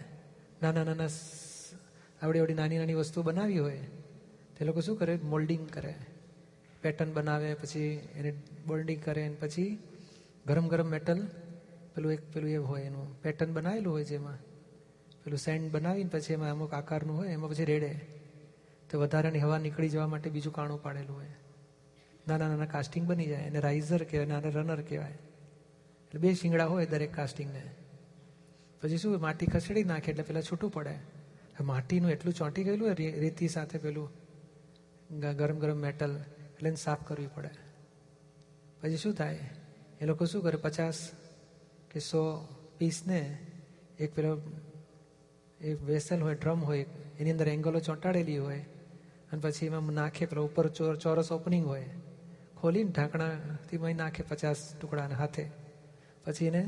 નાના 0.63 0.85
નાના 0.85 1.07
આવડી 2.23 2.39
આવડી 2.39 2.55
નાની 2.55 2.79
નાની 2.79 2.95
વસ્તુ 2.95 3.23
બનાવી 3.23 3.59
હોય, 3.59 3.81
તે 4.59 4.65
લોકો 4.65 4.81
શું 4.81 4.99
કરે? 4.99 5.17
મોલ્ડિંગ 5.17 5.69
કરે. 5.69 5.95
પેટર્ન 6.83 7.13
બનાવે, 7.13 7.55
પછી 7.55 8.09
એને 8.17 8.33
બોલ્ડિંગ 8.67 9.03
કરે 9.03 9.27
અને 9.27 9.35
પછી 9.35 9.79
ગરમ 10.47 10.69
ગરમ 10.69 10.87
મેટલ 10.87 11.27
પેલું 11.95 12.13
એક, 12.13 12.33
પેલું 12.33 12.51
એ 12.51 12.57
હોય 12.57 12.83
એનું. 12.83 13.23
પેટર્ન 13.23 13.53
બનાવેલું 13.53 13.93
હોય 13.93 14.05
જેમાં. 14.05 14.39
પેલું 15.25 15.39
સેન્ડ 15.39 15.71
બનાવીને 15.73 16.09
પછી 16.09 16.33
એમાં 16.33 16.51
અમુક 16.51 16.75
આકારનું 16.75 17.17
હોય, 17.17 17.29
એમાં 17.29 17.51
પછી 17.51 17.65
રેડે. 17.65 18.01
તો 18.91 19.01
વધારાની 19.01 19.39
હવા 19.39 19.59
નીકળી 19.59 19.89
જવા 19.89 20.07
માટે 20.07 20.31
બીજું 20.31 20.53
કાણું 20.53 20.83
પાડેલું 20.83 21.17
હોય. 21.17 21.33
નાના 22.29 22.49
નાના 22.49 22.67
કાસ્ટિંગ 22.67 23.07
બની 23.07 23.27
જાય 23.27 23.43
એને 23.43 23.61
રાઇઝર 23.61 24.03
કહેવાય, 24.05 24.27
નાના 24.27 24.49
રનર 24.49 24.81
કહેવાય. 24.81 25.11
એટલે 25.11 26.21
બે 26.21 26.35
શિંગડા 26.35 26.67
હોય 26.67 26.87
દરેક 26.87 27.15
કાસ્ટિંગને 27.15 27.63
પછી 28.83 28.97
શું, 28.97 29.21
માટી 29.21 29.47
ખસેડી 29.47 29.85
નાખે 29.85 30.11
એટલે 30.11 30.23
પેલા 30.23 30.41
છૂટું 30.41 30.71
પડે. 30.71 30.95
માટીનું 31.61 32.11
એટલું 32.11 32.35
ચોંટી 32.35 32.65
ગયેલું 32.65 32.89
હોય 32.89 32.95
રેતી 32.95 33.49
સાથે 33.49 33.79
પેલું 33.79 34.09
ગરમ 35.21 35.59
ગરમ 35.59 35.77
મેટલ 35.77 36.17
એટલે 36.55 36.75
સાફ 36.75 37.07
કરવી 37.07 37.27
પડે. 37.35 37.51
પછી 38.81 38.97
શું 38.97 39.15
થાય? 39.15 39.39
એ 40.01 40.05
લોકો 40.05 40.25
શું 40.25 40.43
કરે? 40.43 40.57
પચાસ 40.57 41.11
કે 41.91 42.01
સો 42.01 42.23
પીસને 42.79 43.39
એક 43.99 44.15
પેલો, 44.15 44.43
એક 45.61 45.83
વેસલ 45.83 46.21
હોય 46.23 46.35
ડ્રમ 46.35 46.61
હોય, 46.61 46.87
એની 47.19 47.31
અંદર 47.31 47.49
એંગલો 47.49 47.81
ચોંટાડેલી 47.81 48.39
હોય 48.39 48.65
અને 49.33 49.41
પછી 49.41 49.67
એમાં 49.67 49.93
નાખે 49.93 50.25
ઉપર 50.27 50.67
ચોરસ 50.95 51.33
ઓપનિંગ 51.33 51.67
હોય. 51.67 51.89
ખોલીને 52.57 52.91
ઢાંકણાથી 52.91 53.95
નાખે 53.95 54.23
પચાસ 54.23 54.61
ટુકડાના 54.81 55.15
હાથે. 55.15 55.45
પછી 56.25 56.47
એને 56.47 56.63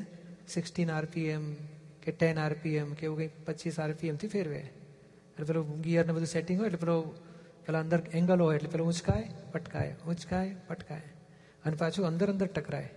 સિક્સટીન 0.49 0.90
આરપીએમ 0.90 1.57
કે 2.03 2.11
ટેન 2.12 2.38
આરપીએમ 2.38 2.92
કે 2.92 3.07
એવું 3.07 3.18
કંઈક 3.18 3.35
પચીસ 3.46 3.81
આરપીએમથી 3.81 4.29
ફેરવે. 4.29 4.59
એટલે 4.59 5.44
પેલું 5.44 5.81
ગિયરને 5.81 6.12
બધું 6.12 6.27
સેટિંગ 6.27 6.59
હોય 6.61 6.68
એટલે 6.68 6.79
પેલો, 6.79 6.96
પેલા 7.66 7.81
અંદર 7.81 8.01
એંગલ 8.12 8.40
હોય 8.40 8.57
એટલે 8.57 8.68
પેલું 8.68 8.87
ઊંચકાય, 8.87 9.27
પટકાય 9.53 9.96
ઊંચકાય, 10.09 10.55
પટકાય. 10.68 11.03
અને 11.64 11.77
પાછું 11.77 12.07
અંદર 12.07 12.31
અંદર 12.31 12.46
ટકરાય. 12.46 12.90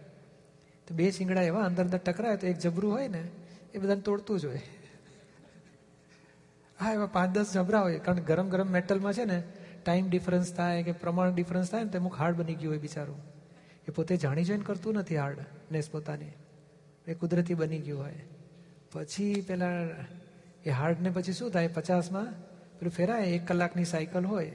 તો 0.88 0.96
બે 0.96 1.12
શિંગડા 1.12 1.42
એવા 1.42 1.66
અંદર 1.66 1.84
અંદર 1.84 1.98
ટકરાય 1.98 2.38
તો 2.38 2.48
એક 2.48 2.58
જબરું 2.58 2.92
હોય 2.92 3.08
ને, 3.08 3.24
એ 3.74 3.78
બધાને 3.78 4.02
તોડતું 4.02 4.40
જ 4.40 4.46
હોય. 4.46 4.62
હા 6.80 6.94
એવા 6.94 7.06
પાંચ 7.06 7.36
દસ 7.36 7.54
જબરા 7.54 7.82
હોય 7.82 8.00
કારણ 8.00 8.20
ગરમ 8.20 8.50
ગરમ 8.50 8.68
મેટલમાં 8.68 9.14
છે 9.14 9.26
ને 9.26 9.44
ટાઈમ 9.86 10.10
ડિફરન્સ 10.10 10.54
થાય 10.54 10.84
કે 10.84 10.92
પ્રમાણ 10.92 11.36
ડિફરન્સ 11.36 11.72
થાય 11.72 11.84
ને, 11.84 11.90
તો 11.90 11.98
અમુક 11.98 12.16
હાર્ડ 12.16 12.36
બની 12.36 12.56
ગયું 12.56 12.72
હોય 12.72 12.80
બિચારું. 12.80 13.16
એ 13.88 13.92
પોતે 13.92 14.18
જાણી 14.18 14.44
જોઈને 14.44 14.64
કરતું 14.64 14.94
નથી 14.94 15.18
હાર્ડ 15.18 15.38
નેસ 15.72 15.90
પોતાની. 15.90 16.32
એ 17.08 17.14
કુદરતી 17.14 17.54
બની 17.54 17.80
ગયું 17.80 18.02
હોય. 18.02 18.14
પછી 18.92 19.46
પેલા 19.48 19.72
એ 20.66 20.70
હાર્ડને 20.70 21.10
પછી 21.10 21.34
શું 21.34 21.52
થાય? 21.52 21.68
પચાસમાં 21.68 22.26
પેલું 22.80 22.92
ફેરાય, 22.92 23.22
એક 23.22 23.48
કલાકની 23.48 23.86
સાયકલ 23.86 24.26
હોય. 24.26 24.52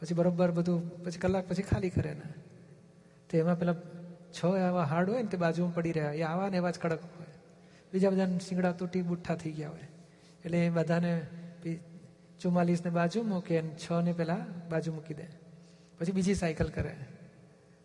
પછી 0.00 0.14
બરોબર 0.14 0.50
બધું, 0.50 1.04
પછી 1.04 1.18
કલાક 1.18 1.48
પછી 1.48 1.62
ખાલી 1.62 1.90
કરે 1.90 2.14
ને. 2.14 2.32
તો 3.30 3.38
એમાં 3.38 3.58
પેલા 3.58 3.74
છ 4.32 4.44
આવા 4.44 4.84
હાર્ડ 4.84 5.10
હોય 5.10 5.22
ને, 5.22 5.28
તે 5.28 5.36
બાજુમાં 5.36 5.74
પડી 5.74 5.92
રહ્યા. 5.92 6.12
એ 6.12 6.22
આવા 6.22 6.48
ને 6.48 6.56
એવા 6.56 6.70
જ 6.70 6.78
કડક 6.78 7.04
હોય. 7.04 7.26
બીજા 7.92 8.10
બધા 8.10 8.26
શિંગડા, 8.26 8.72
તૂટી, 8.72 9.02
બુઠ્ઠા 9.02 9.34
થઈ 9.34 9.52
ગયા 9.52 9.70
હોય. 9.70 9.97
એટલે 10.48 10.66
એ 10.66 10.68
બધાને 10.68 11.26
ચુમ્માલીસને 12.40 12.90
બાજુ 12.90 13.22
મૂકે 13.22 13.58
અને 13.58 13.70
છ 13.70 13.92
ને 14.04 14.12
પેલા 14.12 14.46
બાજુ 14.70 14.92
મૂકી 14.92 15.14
દે. 15.14 15.26
પછી 15.98 16.12
બીજી 16.12 16.34
સાયકલ 16.34 16.64
કરે. 16.64 16.96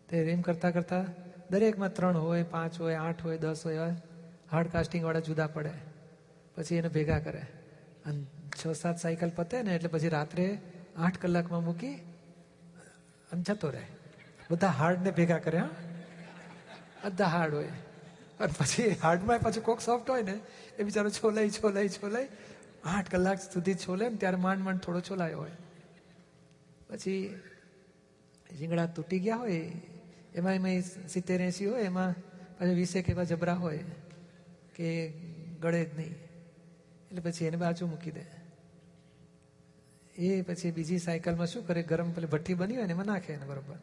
તો 0.08 0.16
એમ 0.16 0.40
કરતા 0.40 0.70
કરતા 0.70 1.04
દરેકમાં 1.50 1.94
ત્રણ 1.94 2.16
હોય, 2.16 2.42
પાંચ 2.42 2.80
હોય, 2.80 2.94
આઠ 2.94 3.22
હોય, 3.22 3.38
દસ 3.38 3.62
હોય, 3.64 3.74
એવા 3.74 3.88
હાર્ડ 4.50 4.68
કાસ્ટિંગવાળા 4.68 5.20
જુદા 5.20 5.46
પડે. 5.46 5.70
પછી 6.54 6.76
એને 6.76 6.88
ભેગા 6.88 7.18
કરે. 7.18 7.42
અને 8.06 8.24
છ 8.50 8.68
સાત 8.68 8.98
સાયકલ 8.98 9.30
પતે 9.36 9.62
ને 9.62 9.74
એટલે 9.74 9.88
પછી 9.88 10.08
રાત્રે 10.08 10.58
આઠ 10.96 11.18
કલાકમાં 11.18 11.64
મૂકી 11.64 11.94
અને 13.32 13.42
જતો 13.42 13.70
રહે. 13.70 13.86
બધા 14.50 14.68
હાર્ડને 14.68 15.10
ભેગા 15.10 15.38
કરે, 15.38 15.58
હા. 15.58 15.68
બધા 17.04 17.24
હાર્ડ 17.24 17.54
હોય. 17.54 17.68
અને 18.40 18.52
પછી 18.58 18.88
હાર્ડમાં 18.88 19.38
પાછું 19.38 19.64
કોક 19.64 19.80
સોફ્ટ 19.80 20.10
હોય 20.10 20.22
ને, 20.22 20.40
એ 20.78 20.82
બિચારો 20.82 21.10
છોલાઈ 21.10 21.50
છોલાઈ 21.50 21.88
છોલાઈ 21.88 22.28
આઠ 22.84 23.10
કલાક 23.10 23.38
સુધી 23.52 23.74
છોલે 23.74 24.08
ને 24.08 24.16
ત્યારે 24.16 24.36
માંડ 24.36 24.60
માંડ 24.60 24.78
થોડો 24.78 25.00
છોલાયો 25.00 25.38
હોય. 25.38 25.50
પછી 26.90 27.40
રીંગણા 28.58 28.86
તૂટી 28.86 29.18
ગયા 29.18 29.36
હોય, 29.36 29.72
એમાં 30.34 30.54
એમાં 30.54 31.08
સિત્તેર 31.08 31.40
એંસી 31.40 31.66
હોય, 31.66 31.82
એમાં 31.82 32.14
પાછા 32.58 32.72
વીસેક 32.72 33.10
એવા 33.10 33.24
જબરા 33.24 33.54
હોય 33.54 33.84
કે 34.74 35.12
ગળે 35.60 35.84
જ 35.84 35.94
નહીં. 35.96 36.14
એટલે 37.10 37.20
પછી 37.20 37.44
એને 37.44 37.56
બાજુ 37.56 37.86
મૂકી 37.86 38.10
દે. 38.10 38.24
એ 40.16 40.42
પછી 40.42 40.70
બીજી 40.70 40.98
સાયકલમાં 40.98 41.46
શું 41.46 41.66
કરે, 41.66 41.82
ગરમ 41.82 42.12
પેલી 42.12 42.26
ભઠ્ઠી 42.26 42.54
બની 42.54 42.76
હોય 42.76 42.86
ને 42.86 42.92
એમાં 42.92 43.06
નાખે 43.06 43.32
એને 43.32 43.46
બરોબર. 43.46 43.76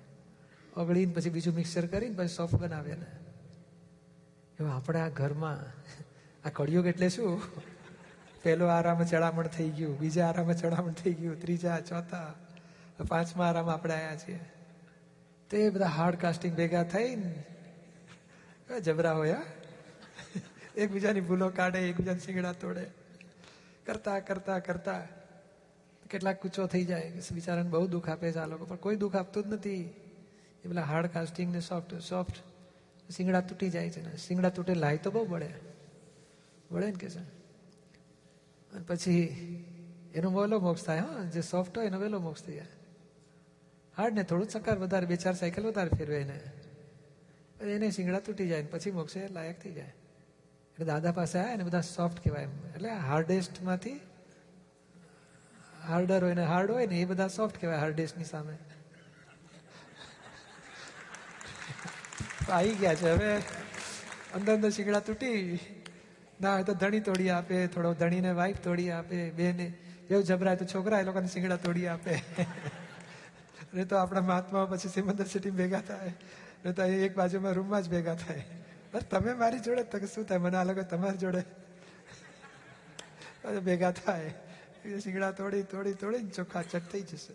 ઓગળીને 0.78 1.14
પછી 1.14 1.30
બીજું 1.30 1.56
મિક્સર 1.56 1.86
કરીને 1.86 2.16
પછી 2.16 2.28
સોફ્ટ 2.28 2.56
બનાવે 2.56 2.96
ને 2.96 3.06
એવા 4.60 4.76
આપણે 4.76 5.00
આ 5.00 5.10
ઘરમાં 5.10 5.60
આ 6.48 6.50
કળિયુગ 6.50 6.86
એટલે 6.86 7.10
શું? 7.10 7.42
પહેલો 8.44 8.66
આરામ 8.68 9.04
ચડામણ 9.04 9.48
થઈ 9.48 9.70
ગયું, 9.70 10.00
બીજા 10.00 10.28
આરામ 10.28 10.52
ચડામણ 10.54 10.94
થઈ 10.94 11.14
ગયું, 11.14 11.38
ત્રીજા, 11.42 11.80
ચોથા, 11.80 12.30
પાંચમા 13.10 13.48
આરામ 13.48 13.70
આપણે 13.70 13.94
આવ્યા 13.94 14.16
છીએ. 14.16 14.40
તે 15.50 15.70
બધા 15.70 15.92
હાર્ડ 15.98 16.18
કાસ્ટિંગ 16.18 16.54
ભેગા 16.56 16.84
થઈને 16.84 17.32
જબરા 18.84 19.14
હોય 19.14 19.40
એકબીજાની 20.78 21.22
ભૂલો 21.22 21.50
કાઢે, 21.50 21.80
એકબીજાની 21.90 22.20
શીંગડા 22.20 22.54
તોડે. 22.54 22.86
કરતા 23.86 24.20
કરતા 24.20 24.60
કરતા 24.60 25.02
કેટલાક 26.10 26.38
કૂચો 26.42 26.68
થઈ 26.68 26.86
જાય 26.86 27.12
બિચારાને 27.32 27.70
બહુ 27.70 27.88
દુઃખ 27.88 28.10
આપે 28.10 28.32
છે 28.32 28.40
આ 28.40 28.46
લોકો, 28.46 28.66
પણ 28.66 28.76
કોઈ 28.78 28.96
દુઃખ 28.96 29.16
આપતું 29.16 29.44
જ 29.44 29.54
નથી. 29.54 29.84
એ 30.64 30.66
પેલા 30.68 30.82
હાર્ડ 30.84 31.08
કાસ્ટિંગ 31.08 31.50
ને 31.52 31.62
સોફ્ટ 31.62 31.92
સોફ્ટ 32.02 32.42
શિંગડા 33.10 33.42
તૂટી 33.42 33.70
જાય 33.70 33.90
છે 33.90 34.02
ને, 34.02 34.12
શિંગડા 34.18 34.50
તૂટે 34.50 34.74
લાય 34.74 34.98
તો 34.98 35.12
બહુ 35.12 35.24
બળે. 35.26 35.50
બળે 36.72 36.88
ને 36.88 37.00
કે 37.02 37.10
છે? 37.10 37.24
અને 38.74 38.84
પછી 38.88 39.18
એનો 40.16 40.32
વહેલો 40.32 40.60
મોક્ષ 40.60 40.84
થાય, 40.84 41.00
હા, 41.00 41.24
જે 41.24 41.42
સોફ્ટ 41.42 41.78
હોય 41.78 41.88
એનો 41.88 42.00
વહેલો 42.00 42.20
મોક્ષ 42.20 42.44
થઈ 42.44 42.56
જાય. 42.56 42.66
હાર્ડ 43.98 44.14
ને 44.14 44.24
થોડું 44.24 44.48
ચક્કર 44.48 44.78
વધારે, 44.78 45.06
બે 45.06 45.16
ચાર 45.16 45.34
સાયકલ 45.34 45.64
વધારે 45.64 45.90
ફેરવે 45.90 46.22
એને. 46.22 46.40
એને 47.74 47.92
શિંગડા 47.92 48.20
તૂટી 48.20 48.48
જાય 48.48 48.62
ને 48.62 48.68
પછી 48.68 48.92
મોક્ષે 48.92 49.28
લાયક 49.28 49.62
થઈ 49.62 49.72
જાય. 49.72 49.86
એટલે 49.86 50.86
દાદા 50.86 51.12
પાસે 51.12 51.40
આવ્યા 51.40 51.56
ને 51.56 51.64
બધા 51.64 51.82
સોફ્ટ 51.82 52.24
કહેવાય 52.24 52.44
એમ. 52.44 52.50
એટલે 52.76 52.90
હાર્ડેસ્ટમાંથી 52.90 54.00
હાર્ડર 55.88 56.24
હોય 56.24 56.34
ને 56.34 56.46
હાર્ડ 56.46 56.72
હોય 56.72 56.88
ને 56.88 57.02
એ 57.02 57.06
બધા 57.06 57.28
સોફ્ટ 57.28 57.62
કહેવાય 57.62 57.78
હાર્ડેસ્ટની 57.78 58.24
સામે. 58.24 58.58
આવી 62.52 62.72
ગયા 62.72 62.96
છે. 62.96 63.10
હવે 63.10 63.38
અંદર 64.34 64.54
અંદર 64.54 64.70
શિંગડા 64.70 65.00
તૂટી 65.00 65.60
ના 66.42 66.54
હોય 66.54 66.64
તો 66.64 66.74
ધણી 66.74 67.00
તોડી 67.00 67.30
આપે, 67.30 67.68
થોડો 67.68 67.94
ધણીને 67.94 68.32
વાઈફ 68.32 68.58
તોડી 68.64 68.92
આપે, 68.92 69.30
બેને. 69.30 69.74
એવું 70.10 70.24
જબરાય 70.24 70.56
તો 70.56 70.66
છોકરા 70.66 71.00
એ 71.00 71.04
લોકોને 71.04 71.28
સિંગડા 71.28 71.56
તોડી 71.56 71.88
આપે. 71.88 72.16
ને 73.74 73.86
તો 73.86 73.96
આપણા 73.96 74.22
મહાત્મા 74.22 74.66
પછી 74.66 74.90
સિમંદર 74.90 75.26
સિટી 75.26 75.50
ભેગા 75.50 75.82
થાય. 75.82 76.14
ને 76.66 76.72
તો 76.72 76.84
એક 76.84 77.16
બાજુમાં 77.16 77.54
રૂમમાં 77.54 77.82
જ 77.82 77.90
ભેગા 77.90 78.16
થાય. 78.16 78.44
બસ 78.94 79.02
તમે 79.02 79.34
મારી 79.34 79.60
જોડે 79.60 79.84
તો 79.84 80.00
શું 80.00 80.26
થાય? 80.26 80.38
મને 80.38 80.58
આ 80.58 80.64
લોકો 80.64 80.82
તમારી 80.82 81.18
જોડે 81.18 81.44
ભેગા 83.60 83.92
થાય. 83.92 84.34
એ 84.86 85.00
સિંગડા 85.00 85.32
તોડી 85.32 85.64
તોડી 85.64 85.94
તોડી 85.94 86.28
ચોખ્ખા 86.28 86.62
ચટ 86.62 86.82
થઈ 86.92 87.02
જશે. 87.02 87.34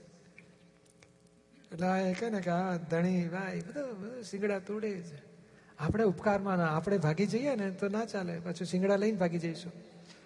એટલે 1.73 2.11
એ 2.11 2.15
કહે 2.15 2.31
ને 2.31 2.41
કે 2.41 2.51
આ 2.51 2.77
ધણી 2.77 3.29
ભાઈ 3.29 3.61
બધું 3.61 4.01
બધું 4.01 4.23
સિંગડા 4.23 4.59
તોડે 4.59 5.03
છે 5.03 5.36
આપણે 5.79 6.05
ઉપકારમાં 6.05 6.57
ના, 6.57 6.67
આપણે 6.67 6.99
ભાગી 6.99 7.27
જઈએ 7.27 7.55
ને 7.55 7.71
તો 7.71 7.89
ના 7.89 8.05
ચાલે. 8.05 8.39
પાછું 8.39 8.67
સિંગડા 8.67 8.97
લઈને 8.97 9.19
ભાગી 9.19 9.39
જઈશું. 9.39 9.73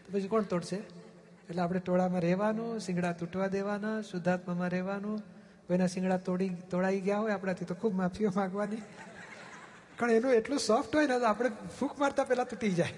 તો 0.07 0.19
પછી 0.19 0.29
કોણ 0.29 0.43
તોડશે? 0.43 0.77
એટલે 0.77 1.63
આપણે 1.63 1.81
ટોળામાં 1.81 2.21
રહેવાનું, 2.21 2.81
શિંગડા 2.81 3.13
તૂટવા 3.13 3.47
દેવાના, 3.47 4.01
શુદ્ધાત્મામાં 4.01 4.71
રહેવાનું. 4.71 5.19
કોઈના 5.67 5.87
સિંગડા 5.87 6.17
તોડી 6.17 6.49
તોડાઈ 6.49 7.01
ગયા 7.01 7.19
હોય 7.19 7.33
આપણાથી 7.33 7.65
તો 7.65 7.75
ખૂબ 7.75 7.95
માફીઓ 7.95 8.33
માગવાની. 8.37 8.77
કારણ 9.97 10.11
એનું 10.11 10.33
એટલું 10.33 10.59
સોફ્ટ 10.59 10.97
હોય 10.97 11.07
ને, 11.07 11.19
તો 11.19 11.25
આપણે 11.25 11.51
ફૂંક 11.79 11.99
મારતા 11.99 12.25
પહેલાં 12.25 12.49
તૂટી 12.49 12.71
જાય. 12.71 12.93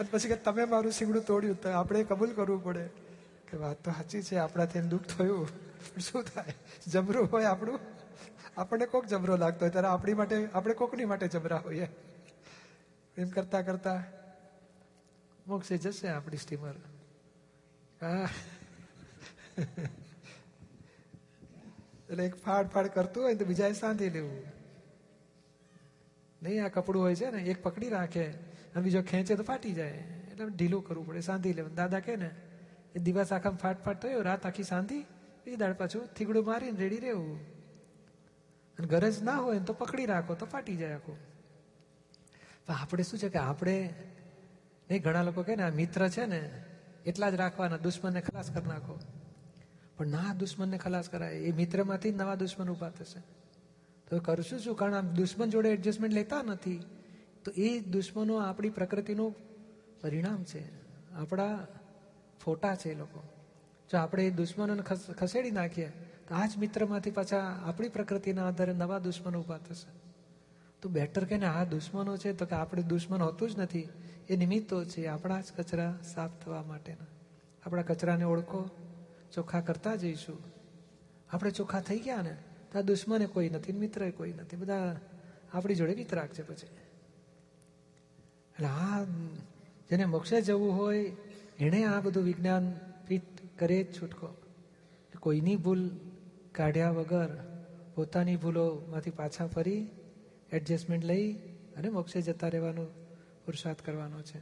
અને 0.00 0.08
પછી 0.10 0.28
કે 0.28 0.36
તમે 0.36 0.64
મારું 0.64 0.92
શીંગડું 0.92 1.24
તોડ્યું, 1.24 1.62
તો 1.62 1.70
આપણે 1.70 2.04
કબૂલ 2.04 2.30
કરવું 2.30 2.64
પડે. 2.64 2.88
કે 3.50 3.56
વાત 3.56 3.76
તો 3.76 3.90
સાચી 3.90 4.22
છે, 4.22 4.36
આપણાથી 4.36 4.80
દુઃખ 4.80 5.02
થયું. 5.02 5.46
પણ 5.94 6.00
શું 6.00 6.22
થાય? 6.22 6.54
જમરું 6.86 7.28
હોય 7.32 7.44
આપણું. 7.44 8.01
આપણને 8.56 8.86
કોક 8.86 9.06
જબરો 9.06 9.36
લાગતો 9.36 9.64
હોય 9.64 9.70
ત્યારે 9.70 9.88
આપણી 9.88 10.14
માટે, 10.14 10.48
આપણે 10.54 10.74
કોકની 10.74 11.04
માટે 11.04 11.28
જબરા 11.28 11.56
હોઈએ. 11.56 11.88
એમ 13.16 13.28
કરતા 13.28 13.62
કરતા 13.62 14.02
મોક્ષે 15.46 15.78
જશે 15.78 16.08
આપણી 16.08 16.36
સ્ટીમર. 16.36 16.76
એટલે 22.10 22.24
એક 22.26 22.34
ફાડ 22.44 22.66
ફાડ 22.68 22.86
કરતું 22.86 23.22
હોય 23.24 23.34
તો 23.34 23.44
બીજાએ 23.44 23.72
સાંધી 23.72 24.10
લેવું. 24.10 24.42
નહીં, 26.42 26.64
આ 26.64 26.68
કપડું 26.68 27.02
હોય 27.02 27.14
છે 27.14 27.30
ને, 27.30 27.42
એક 27.42 27.62
પકડી 27.62 27.88
રાખે 27.88 28.26
અને 28.74 28.82
બીજો 28.82 29.02
ખેંચે 29.02 29.34
તો 29.34 29.42
ફાટી 29.42 29.72
જાય. 29.72 30.04
એટલે 30.30 30.44
ઢીલું 30.48 30.82
કરવું 30.86 31.06
પડે, 31.06 31.20
સાંધી 31.20 31.52
લેવું 31.52 31.74
દાદા 31.74 32.00
કે 32.00 32.16
ને, 32.16 32.30
એ 32.94 32.98
દિવસ 32.98 33.32
આખા 33.32 33.50
ફાટ 33.50 33.84
ફાટ 33.84 34.02
થયો, 34.02 34.22
રાત 34.22 34.46
આખી 34.46 34.62
સાંધી 34.62 35.02
બીજી 35.44 35.56
દાડ 35.56 35.76
પાછું 35.76 36.06
થીગડું 36.16 36.44
મારીને 36.44 36.78
રેડી 36.78 37.02
રહેવું. 37.08 37.61
અને 38.78 38.86
ગરજ 38.86 39.22
ના 39.22 39.36
હોય 39.36 39.58
તો 39.58 39.72
પકડી 39.72 40.06
રાખો, 40.06 40.34
તો 40.34 40.46
ફાટી 40.46 40.76
જાય 40.76 40.94
આખું. 40.94 41.16
પણ 42.66 42.74
આપણે 42.74 43.02
શું 43.02 43.18
છે 43.18 43.28
કે 43.28 43.38
આપણે 43.38 43.94
નહીં 44.90 45.02
ઘણા 45.02 45.22
લોકો 45.22 45.42
કહે 45.42 45.56
ને, 45.56 45.62
આ 45.62 45.70
મિત્ર 45.70 46.08
છે 46.08 46.26
ને, 46.26 46.64
એટલા 47.06 47.30
જ 47.30 47.34
રાખવાના, 47.34 47.76
દુશ્મનને 47.76 48.20
ખલાસ 48.20 48.50
કરી 48.50 48.66
નાખો. 48.66 48.98
પણ 49.96 50.06
ના 50.06 50.34
દુશ્મનને 50.34 50.78
ખલાસ 50.78 51.08
કરાય, 51.08 51.34
એ 51.34 51.52
મિત્રમાંથી 51.52 52.12
જ 52.12 52.16
નવા 52.16 52.34
દુશ્મન 52.34 52.70
ઊભા 52.70 52.90
થશે. 52.90 53.20
તો 54.10 54.18
કરશું 54.18 54.58
શું? 54.58 54.76
કારણ 54.76 54.94
આમ 54.94 55.08
દુશ્મન 55.08 55.50
જોડે 55.50 55.68
એડજસ્ટમેન્ટ 55.68 56.14
લેતા 56.14 56.42
નથી. 56.42 56.84
તો 57.44 57.52
એ 57.56 57.80
દુશ્મનો 57.80 58.36
આપણી 58.36 58.70
પ્રકૃતિનું 58.70 59.34
પરિણામ 60.00 60.44
છે. 60.44 60.62
આપણા 61.14 61.66
ફોટા 62.44 62.74
છે 62.74 62.90
એ 62.90 62.94
લોકો. 62.94 63.22
જો 63.90 63.98
આપણે 63.98 64.26
એ 64.26 64.30
દુશ્મનોને 64.30 64.82
ખસેડી 65.14 65.50
નાખીએ 65.50 65.92
આ 66.32 66.46
જ 66.46 66.58
મિત્રમાંથી 66.58 67.10
પાછા 67.10 67.60
આપણી 67.64 67.88
પ્રકૃતિના 67.88 68.48
આધારે 68.48 68.72
નવા 68.72 68.98
દુશ્મનો 68.98 69.40
ઊભા 69.40 69.58
થશે. 69.58 69.90
તો 70.82 70.88
બેટર 70.88 71.24
કે 71.24 71.44
આ 71.44 71.64
દુશ્મનો 71.64 72.16
છે 72.16 72.32
તો 72.32 72.46
કે 72.46 72.54
આપણે 72.54 72.82
દુશ્મન 72.82 73.22
હોતું 73.22 73.50
જ 73.50 73.58
નથી. 73.58 73.88
એ 74.28 74.36
નિમિત્તો 74.36 74.84
છે 74.84 75.06
આપણા 75.06 75.40
જ 75.40 75.44
કચરા 75.56 75.98
સાફ 76.14 76.30
થવા 76.44 76.62
માટેના. 76.62 77.06
આપણા 77.66 77.82
કચરાને 77.82 78.24
ઓળખો, 78.24 78.70
ચોખ્ખા 79.34 79.60
કરતા 79.60 79.94
જઈશું. 79.94 80.38
આપણે 81.32 81.50
ચોખ્ખા 81.50 81.80
થઈ 81.80 81.98
ગયા 81.98 82.22
ને, 82.22 82.36
તો 82.72 82.78
આ 82.78 82.82
દુશ્મને 82.82 83.26
કોઈ 83.26 83.48
નથી, 83.48 83.72
મિત્ર 83.72 84.10
કોઈ 84.10 84.32
નથી. 84.32 84.56
બધા 84.56 84.96
આપણી 85.52 85.74
જોડે 85.74 85.94
વિતરાક 85.94 86.28
છે 86.28 86.42
પછી. 86.42 86.66
એટલે 86.66 88.66
આ 88.66 89.04
જેને 89.90 90.04
મોક્ષે 90.04 90.42
જવું 90.42 90.76
હોય, 90.76 91.12
એણે 91.58 91.84
આ 91.84 92.00
બધું 92.00 92.24
વિજ્ઞાન 92.24 92.72
ફિટ 93.08 93.22
કરે 93.58 93.82
જ 93.82 94.02
છૂટકો. 94.02 94.36
કોઈની 95.20 95.56
ભૂલ 95.56 95.90
કાઢ્યા 96.54 96.90
વગર 96.90 97.30
પોતાની 97.94 98.36
ભૂલોમાંથી 98.36 99.10
પાછા 99.10 99.46
ફરી 99.46 99.82
એડજસ્ટમેન્ટ 100.52 101.04
લઈ 101.04 101.32
અને 101.76 101.88
મોક્ષે 101.88 102.22
જતા 102.22 102.48
રહેવાનો 102.48 102.84
પુરુષાર્થ 103.44 103.82
કરવાનો 103.82 104.22
છે. 104.22 104.40